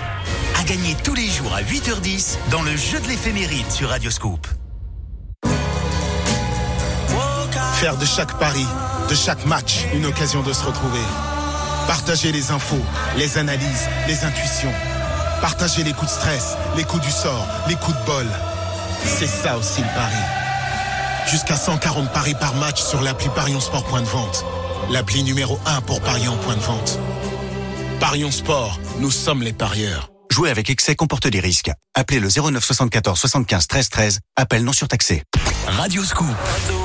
À 0.58 0.64
gagner 0.64 0.96
tous 1.04 1.14
les 1.14 1.30
jours 1.30 1.54
à 1.54 1.62
8h10 1.62 2.38
dans 2.50 2.62
le 2.62 2.76
jeu 2.76 2.98
de 2.98 3.06
l'éphéméride 3.06 3.70
sur 3.70 3.90
Radioscoop. 3.90 4.44
Faire 7.84 7.98
de 7.98 8.06
chaque 8.06 8.38
pari, 8.38 8.64
de 9.10 9.14
chaque 9.14 9.44
match, 9.44 9.84
une 9.92 10.06
occasion 10.06 10.42
de 10.42 10.54
se 10.54 10.64
retrouver. 10.64 11.02
Partager 11.86 12.32
les 12.32 12.50
infos, 12.50 12.80
les 13.18 13.36
analyses, 13.36 13.90
les 14.08 14.24
intuitions. 14.24 14.72
Partager 15.42 15.84
les 15.84 15.92
coups 15.92 16.10
de 16.10 16.16
stress, 16.16 16.56
les 16.78 16.84
coups 16.84 17.04
du 17.04 17.10
sort, 17.10 17.46
les 17.68 17.74
coups 17.74 17.94
de 17.94 18.06
bol. 18.06 18.26
C'est 19.04 19.26
ça 19.26 19.58
aussi 19.58 19.82
le 19.82 19.86
pari. 19.88 20.16
Jusqu'à 21.30 21.56
140 21.56 22.10
paris 22.10 22.34
par 22.40 22.54
match 22.54 22.80
sur 22.80 23.02
l'appli 23.02 23.28
Parion 23.34 23.60
Sport 23.60 23.84
Point 23.84 24.00
de 24.00 24.06
Vente. 24.06 24.46
L'appli 24.90 25.22
numéro 25.22 25.60
1 25.66 25.82
pour 25.82 26.00
parier 26.00 26.28
en 26.28 26.38
point 26.38 26.56
de 26.56 26.60
vente. 26.60 26.98
Parion 28.00 28.30
Sport, 28.30 28.80
nous 29.00 29.10
sommes 29.10 29.42
les 29.42 29.52
parieurs. 29.52 30.08
Jouer 30.30 30.48
avec 30.48 30.70
excès 30.70 30.96
comporte 30.96 31.26
des 31.26 31.40
risques. 31.40 31.70
Appelez 31.94 32.18
le 32.18 32.28
09 32.28 32.64
74 32.64 33.20
75 33.20 33.66
13 33.66 33.88
13. 33.90 34.20
Appel 34.36 34.64
non 34.64 34.72
surtaxé. 34.72 35.22
Radioscoop. 35.66 36.28
Radioscoop. 36.28 36.83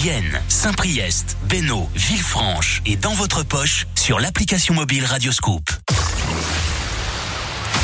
Vienne, 0.00 0.40
Saint-Priest, 0.48 1.36
Bénaud, 1.42 1.86
Villefranche 1.94 2.80
et 2.86 2.96
dans 2.96 3.12
votre 3.12 3.42
poche 3.42 3.86
sur 3.94 4.18
l'application 4.18 4.72
mobile 4.72 5.04
Radioscoop. 5.04 5.68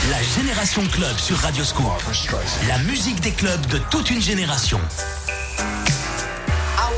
La 0.08 0.22
Génération 0.22 0.80
Club 0.86 1.18
sur 1.18 1.36
Radioscoop. 1.36 1.92
La 2.68 2.78
musique 2.78 3.20
des 3.20 3.32
clubs 3.32 3.66
de 3.66 3.76
toute 3.90 4.08
une 4.08 4.22
génération. 4.22 4.80
I 6.78 6.90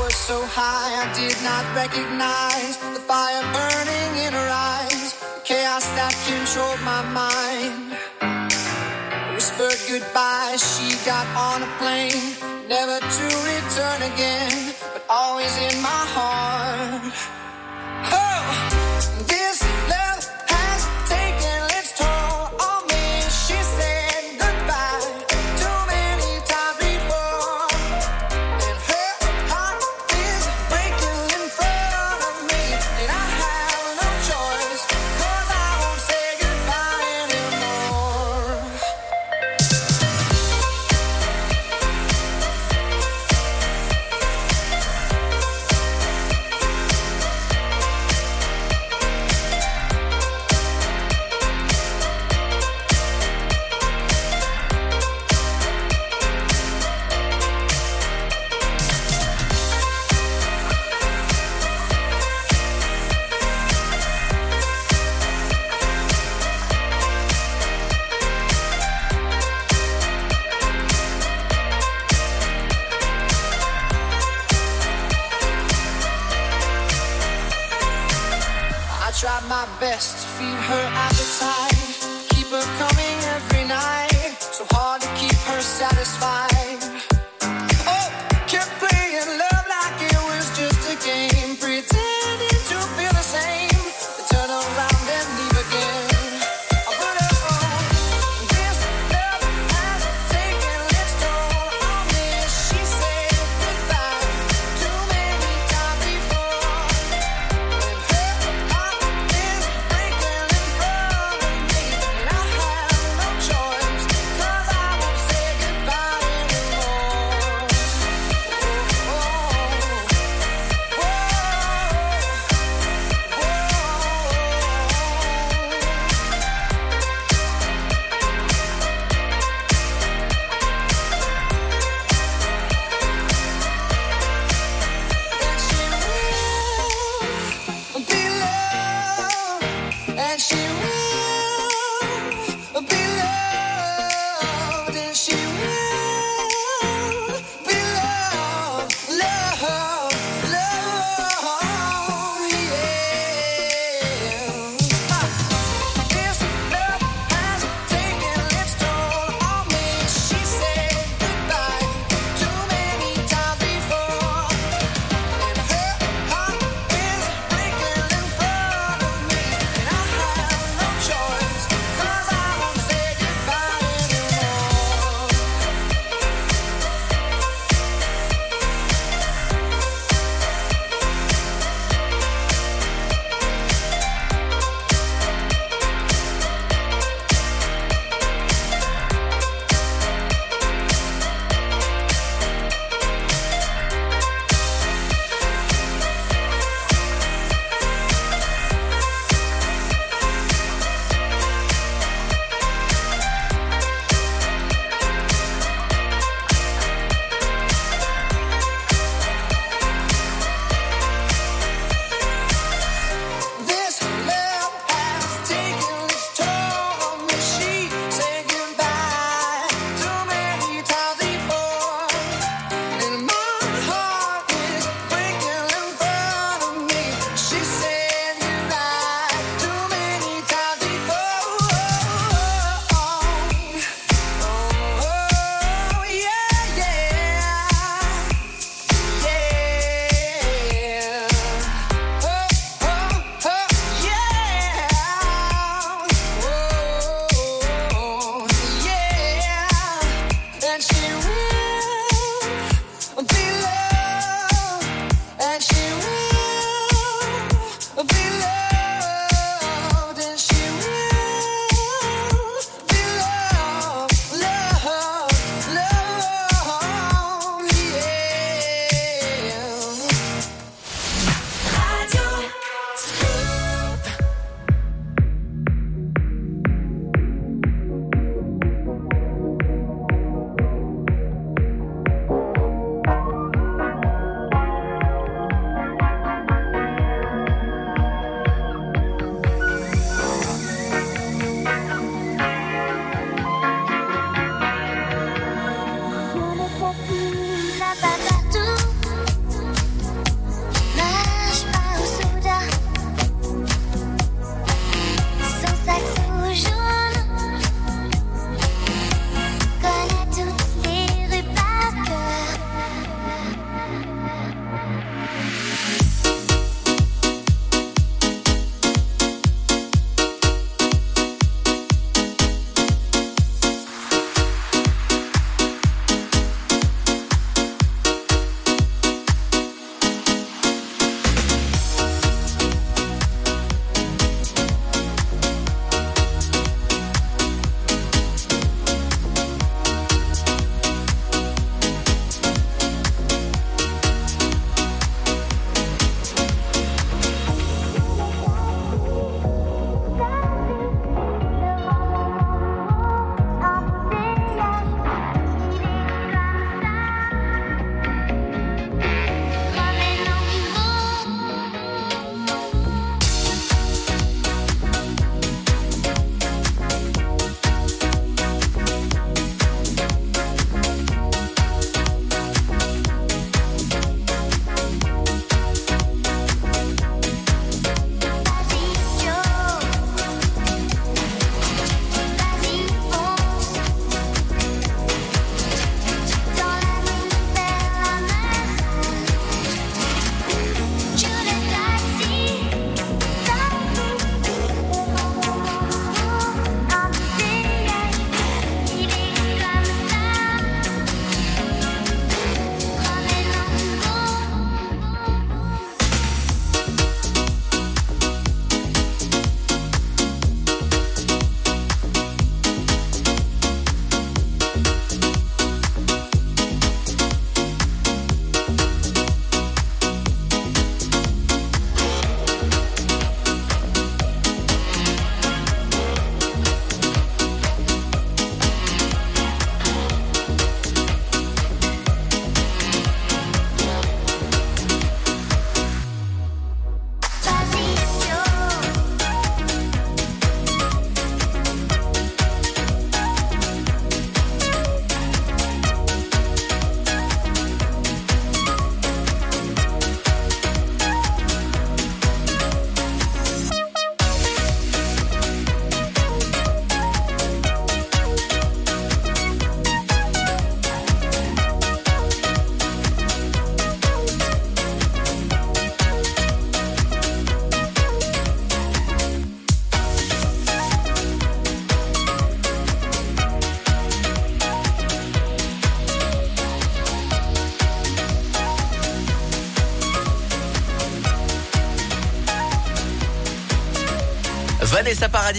goodbye, 9.89 10.55
she 10.55 10.95
got 11.05 11.27
on 11.35 11.61
a 11.61 11.67
plane, 11.77 12.28
to 13.01 13.25
return 13.53 14.01
again, 14.13 14.73
but 14.93 15.03
always 15.09 15.55
in 15.57 15.81
my 15.81 16.03
heart. 16.13 16.48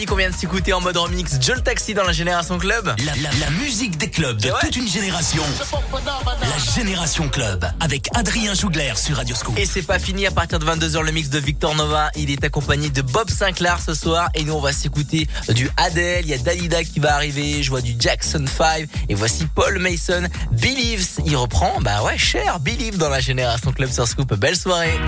qu'on 0.06 0.16
vient 0.16 0.30
de 0.30 0.34
s'écouter 0.34 0.72
en 0.72 0.80
mode 0.80 0.96
remix 0.96 1.40
Joel 1.40 1.62
Taxi 1.62 1.94
dans 1.94 2.04
la 2.04 2.12
Génération 2.12 2.58
Club. 2.58 2.94
La, 3.04 3.50
musique 3.50 3.98
des 3.98 4.08
clubs 4.08 4.40
de 4.40 4.50
toute 4.60 4.76
une 4.76 4.88
génération. 4.88 5.42
La 5.92 6.74
Génération 6.74 7.28
Club 7.28 7.66
avec 7.80 8.08
Adrien 8.14 8.54
Jougler 8.54 8.92
sur 8.96 9.16
Radio 9.16 9.34
Scoop. 9.34 9.58
Et 9.58 9.66
c'est 9.66 9.82
pas 9.82 9.98
fini, 9.98 10.26
à 10.26 10.30
partir 10.30 10.58
de 10.58 10.64
22h, 10.64 11.02
le 11.02 11.12
mix 11.12 11.28
de 11.28 11.38
Victor 11.38 11.74
Nova. 11.74 12.10
Il 12.16 12.30
est 12.30 12.42
accompagné 12.44 12.90
de 12.90 13.02
Bob 13.02 13.30
Sinclair 13.30 13.78
ce 13.84 13.94
soir 13.94 14.28
et 14.34 14.44
nous 14.44 14.54
on 14.54 14.60
va 14.60 14.72
s'écouter 14.72 15.28
du 15.50 15.68
Adele, 15.76 16.24
il 16.24 16.30
y 16.30 16.34
a 16.34 16.38
Dalida 16.38 16.82
qui 16.84 17.00
va 17.00 17.14
arriver, 17.14 17.62
je 17.62 17.70
vois 17.70 17.80
du 17.80 17.94
Jackson 17.98 18.44
5 18.46 18.88
et 19.08 19.14
voici 19.14 19.46
Paul 19.54 19.78
Mason, 19.78 20.22
Believes. 20.52 21.20
Il 21.26 21.36
reprend, 21.36 21.80
bah 21.80 22.02
ouais, 22.04 22.18
cher, 22.18 22.60
Believe 22.60 22.96
dans 22.96 23.08
la 23.08 23.20
Génération 23.20 23.72
Club 23.72 23.90
sur 23.90 24.06
Scoop. 24.06 24.34
Belle 24.34 24.56
soirée. 24.56 24.98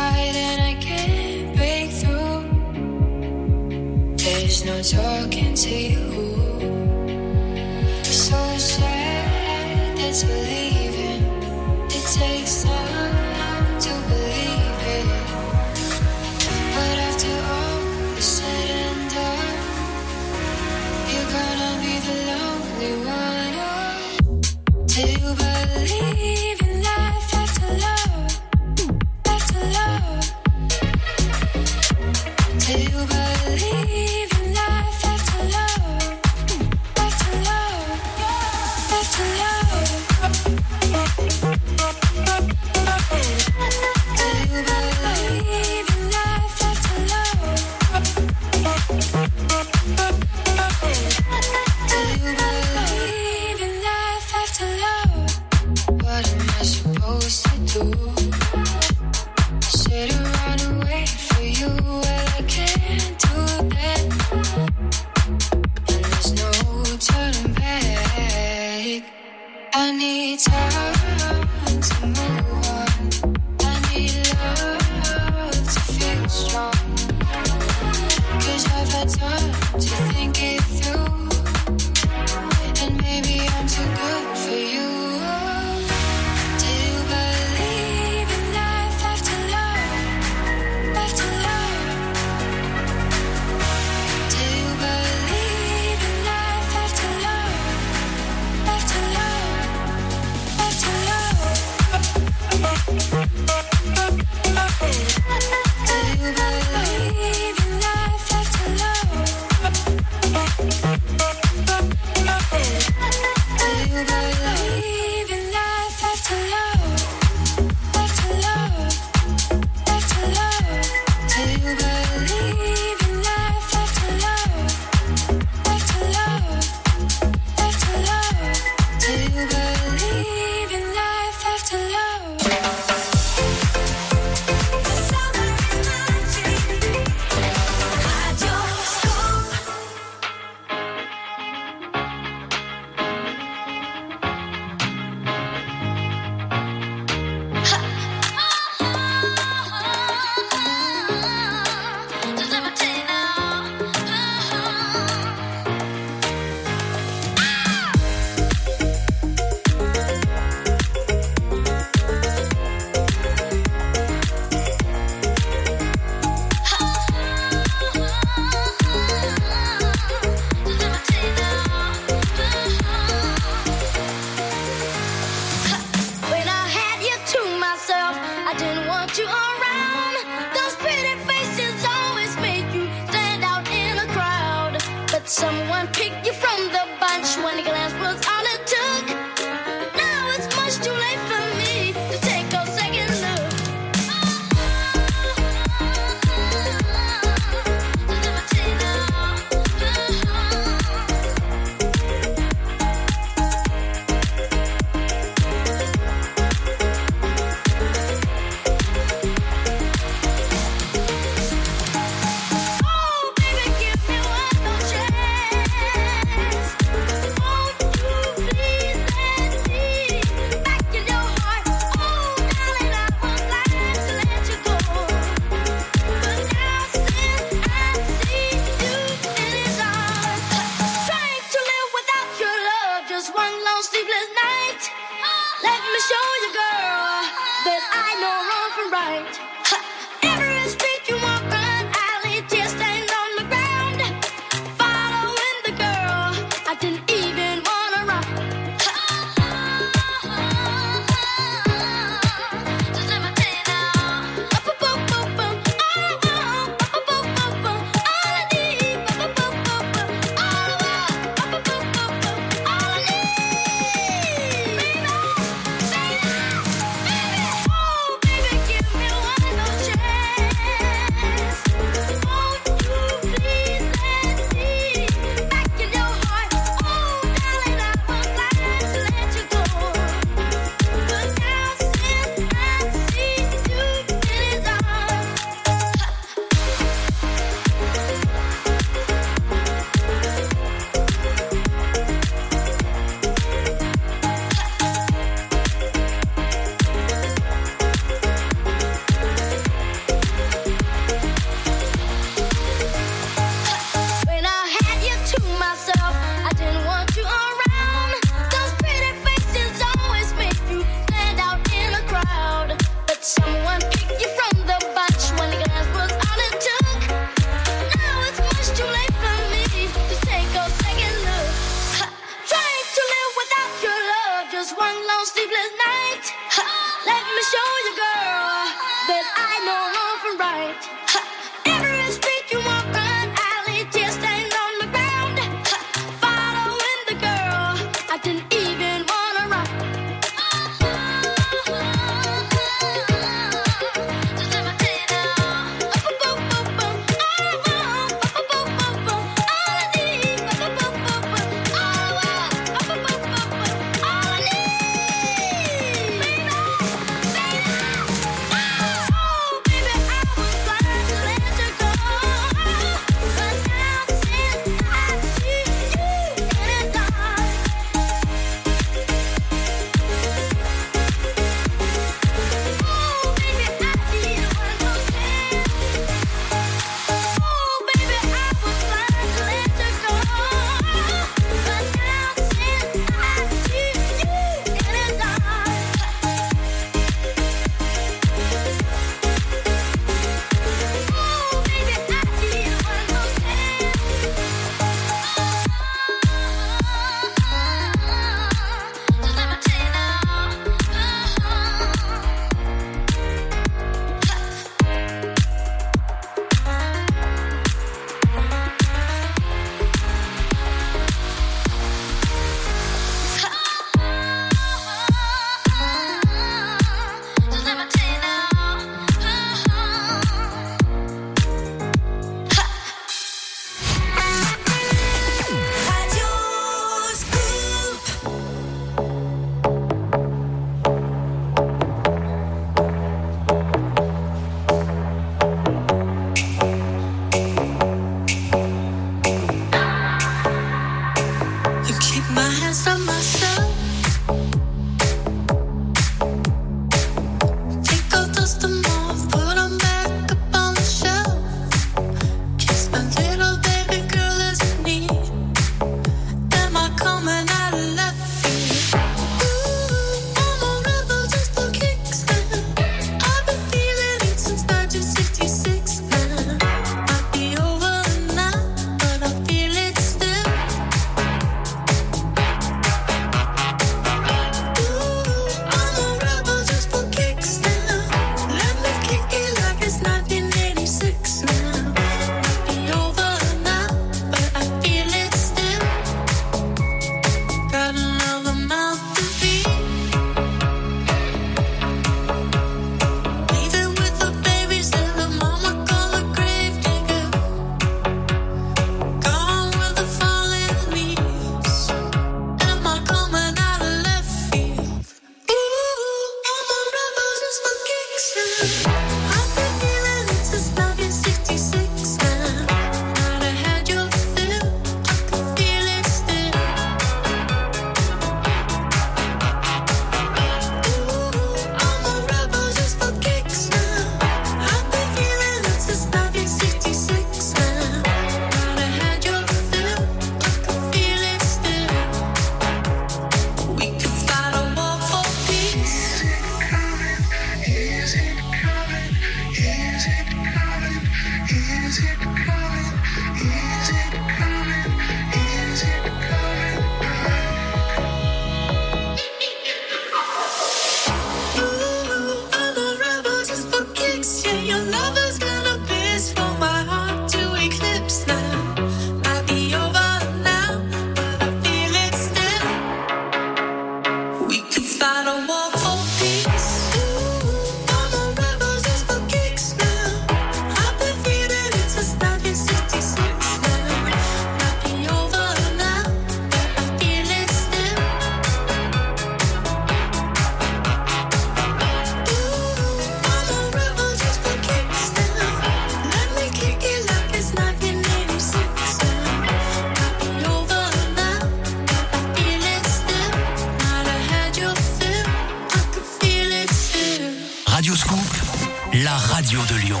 la 599.04 599.16
radio 599.16 599.60
de 599.70 599.74
Lyon. 599.76 600.00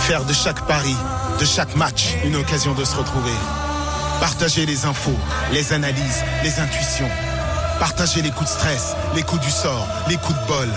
Faire 0.00 0.24
de 0.24 0.32
chaque 0.32 0.66
pari, 0.66 0.96
de 1.38 1.44
chaque 1.44 1.76
match, 1.76 2.14
une 2.24 2.36
occasion 2.36 2.74
de 2.74 2.84
se 2.84 2.96
retrouver. 2.96 3.36
Partager 4.18 4.66
les 4.66 4.86
infos, 4.86 5.18
les 5.52 5.72
analyses, 5.72 6.24
les 6.42 6.58
intuitions. 6.58 7.08
Partager 7.78 8.22
les 8.22 8.30
coups 8.30 8.50
de 8.50 8.54
stress, 8.54 8.96
les 9.14 9.22
coups 9.22 9.40
du 9.42 9.50
sort, 9.50 9.86
les 10.08 10.16
coups 10.16 10.38
de 10.40 10.46
bol. 10.46 10.68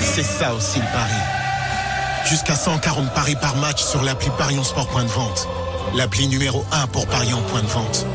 C'est 0.00 0.22
ça 0.22 0.54
aussi 0.54 0.78
le 0.78 0.86
pari. 0.86 1.20
Jusqu'à 2.26 2.54
140 2.54 3.12
paris 3.12 3.36
par 3.36 3.56
match 3.56 3.82
sur 3.82 4.02
l'appli 4.02 4.30
Parion 4.38 4.64
Sport 4.64 4.88
de 5.02 5.08
Vente. 5.08 5.48
L'appli 5.94 6.28
numéro 6.28 6.64
1 6.72 6.86
pour 6.86 7.06
Parion 7.06 7.42
Point 7.50 7.62
de 7.62 7.66
Vente. 7.66 8.06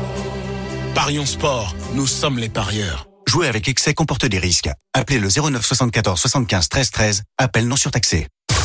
Parion 0.94 1.26
Sport, 1.26 1.74
nous 1.94 2.06
sommes 2.06 2.38
les 2.38 2.48
parieurs. 2.48 3.07
Jouer 3.28 3.46
avec 3.46 3.68
excès 3.68 3.92
comporte 3.92 4.24
des 4.24 4.38
risques. 4.38 4.70
Appelez 4.94 5.18
le 5.18 5.28
09 5.28 5.62
74 5.64 6.18
75 6.18 6.68
13 6.70 6.90
13. 6.90 7.22
Appel 7.36 7.68
non 7.68 7.76
surtaxé. 7.76 8.26
Tous 8.48 8.56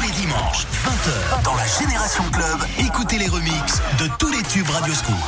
les 0.00 0.10
dimanches, 0.12 0.64
20h, 0.86 1.42
dans 1.44 1.54
la 1.54 1.66
Génération 1.66 2.24
Club, 2.32 2.60
écoutez 2.78 3.18
les 3.18 3.28
remixes 3.28 3.82
de 3.98 4.08
tous 4.18 4.30
les 4.30 4.42
tubes 4.42 4.70
Radio 4.70 4.94
Scoop. 4.94 5.18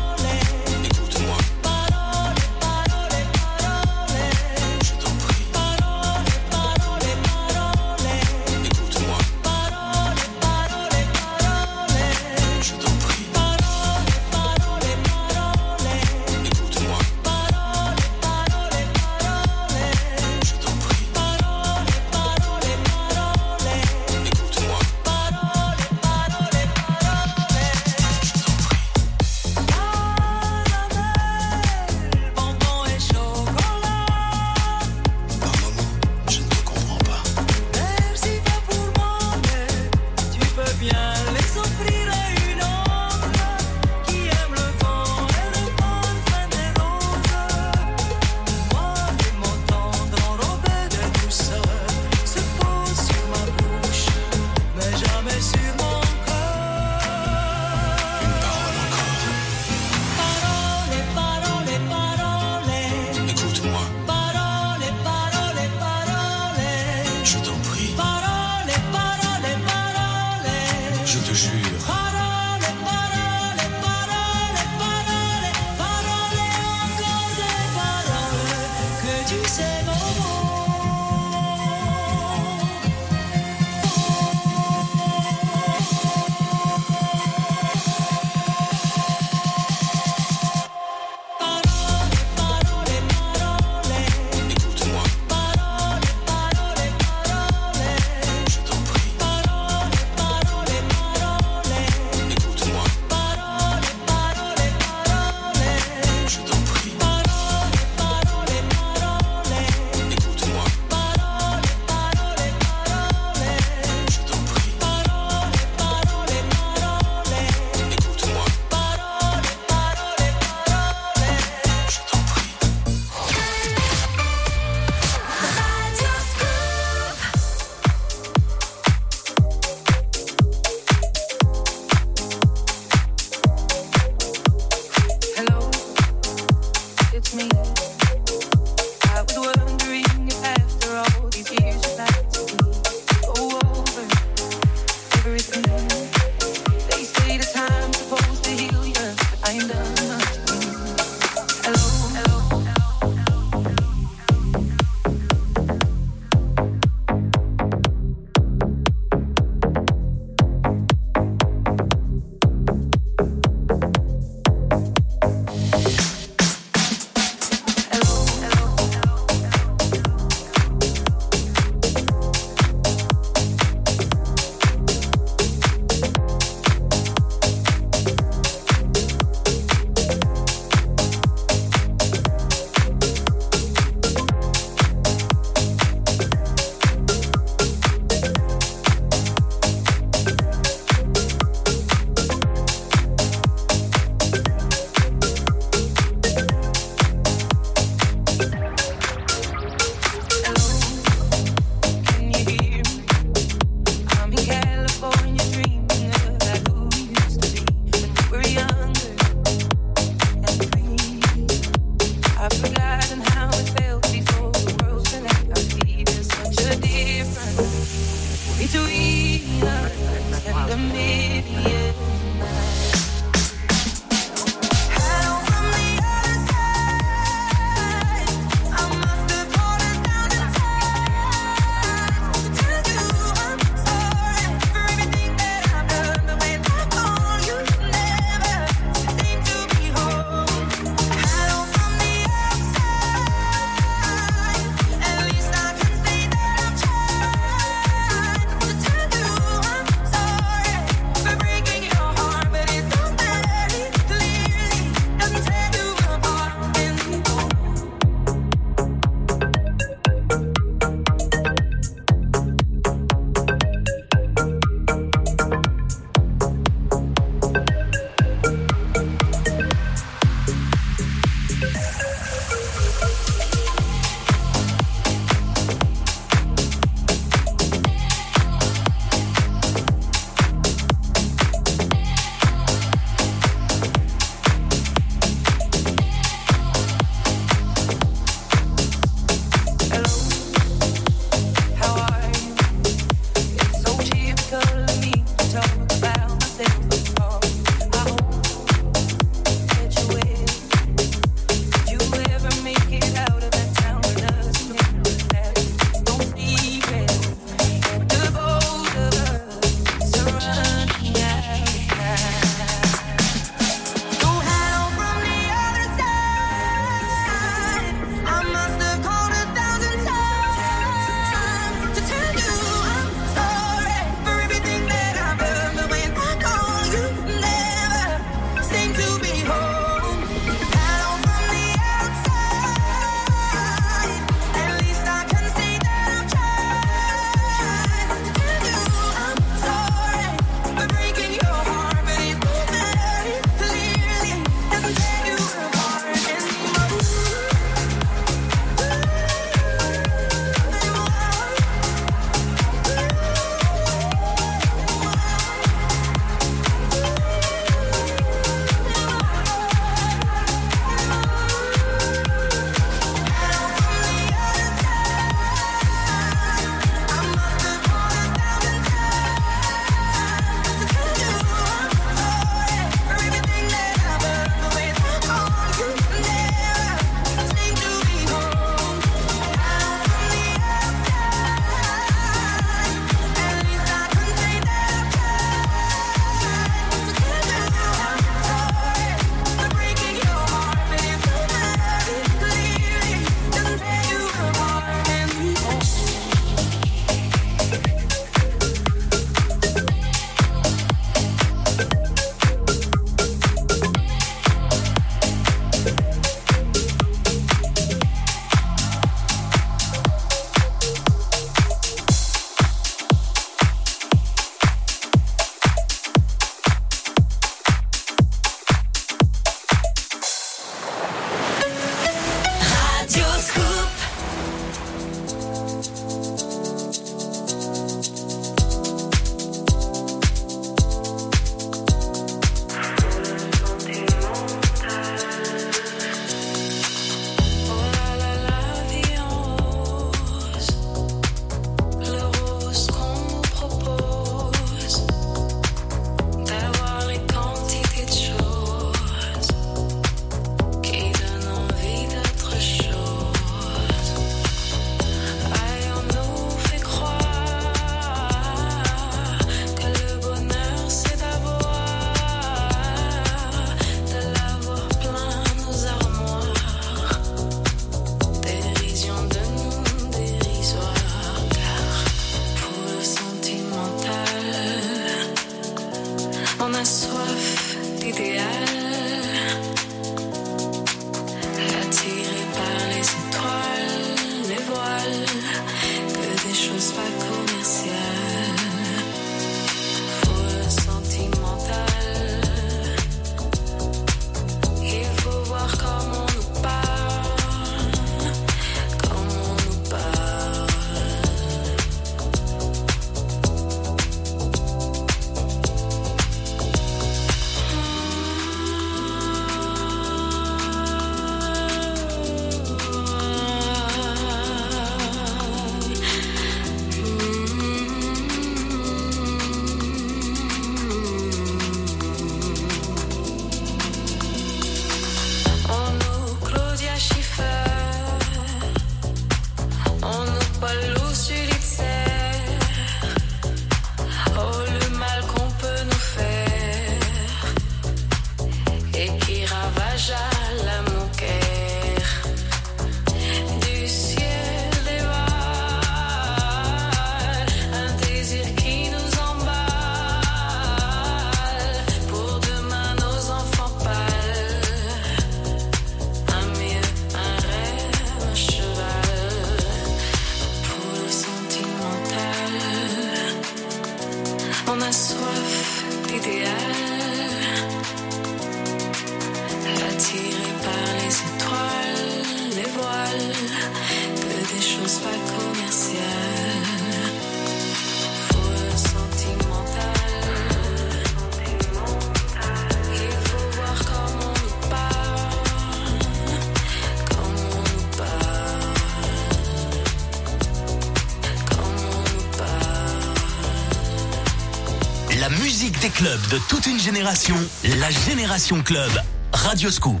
Génération, 596.78 597.34
la 597.80 597.90
génération 597.90 598.62
club. 598.62 598.92
Radio 599.32 599.68
Scoop. 599.68 600.00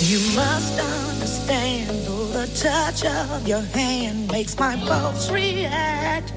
You 0.00 0.18
must 0.34 0.80
understand 0.80 1.90
the 2.32 2.46
touch 2.60 3.04
of 3.04 3.46
your 3.46 3.62
hand 3.62 4.32
makes 4.32 4.58
my 4.58 4.76
pulse 4.86 5.30
react. 5.30 6.32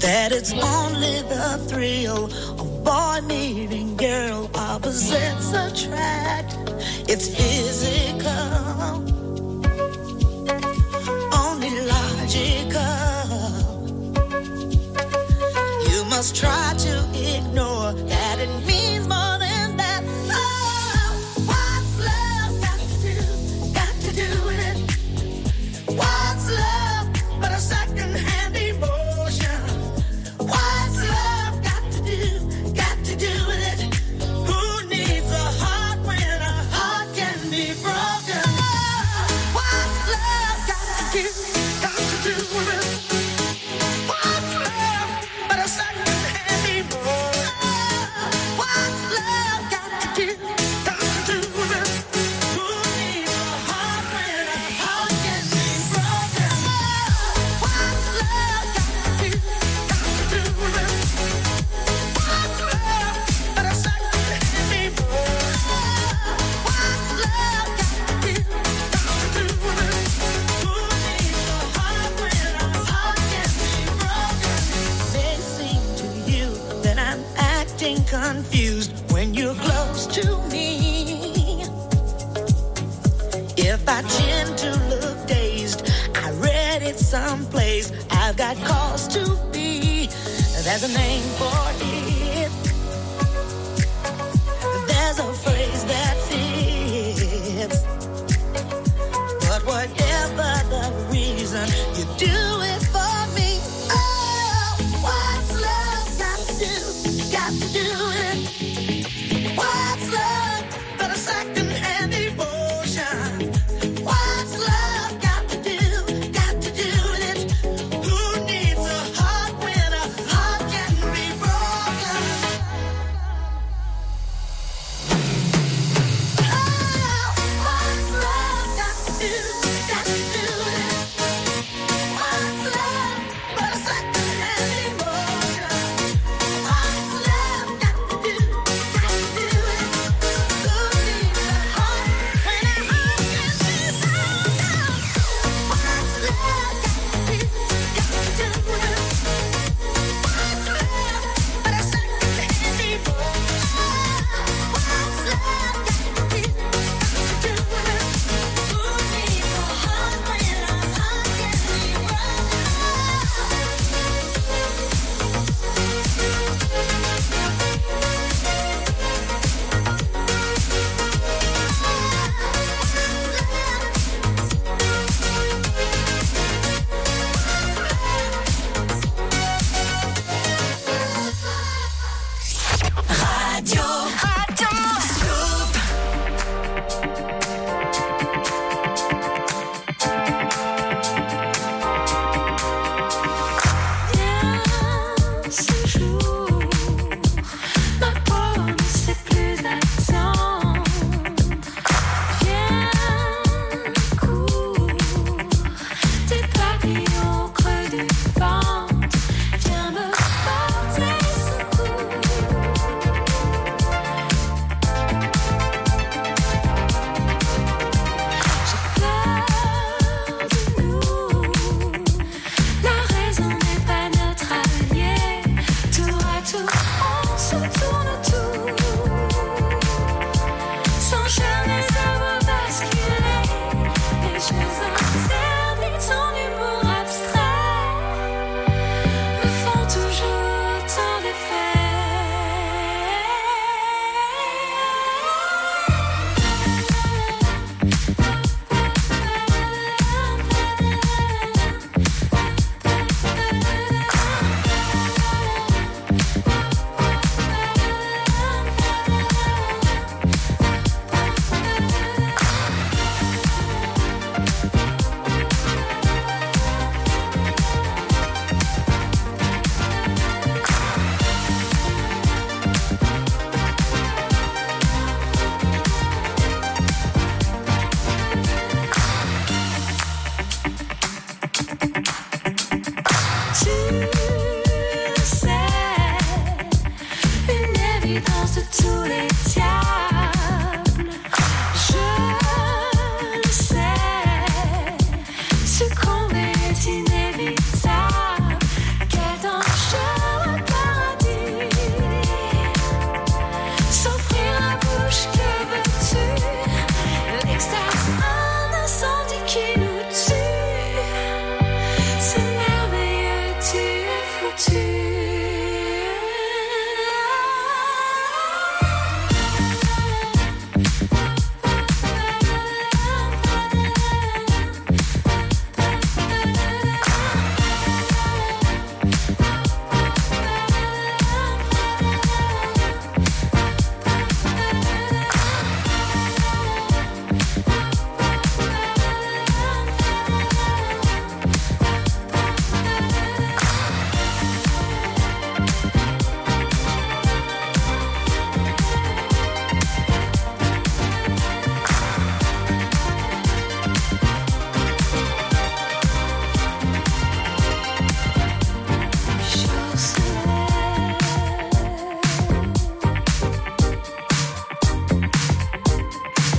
That 0.00 0.32
it's 0.32 0.52
only 0.52 1.22
the 1.22 1.58
thrill 1.66 2.26
of 2.26 2.84
boy 2.84 3.20
meeting 3.26 3.96
girl 3.96 4.50
opposites 4.54 5.52
attract. 5.54 6.58
It's 7.08 7.28
try 16.32 16.61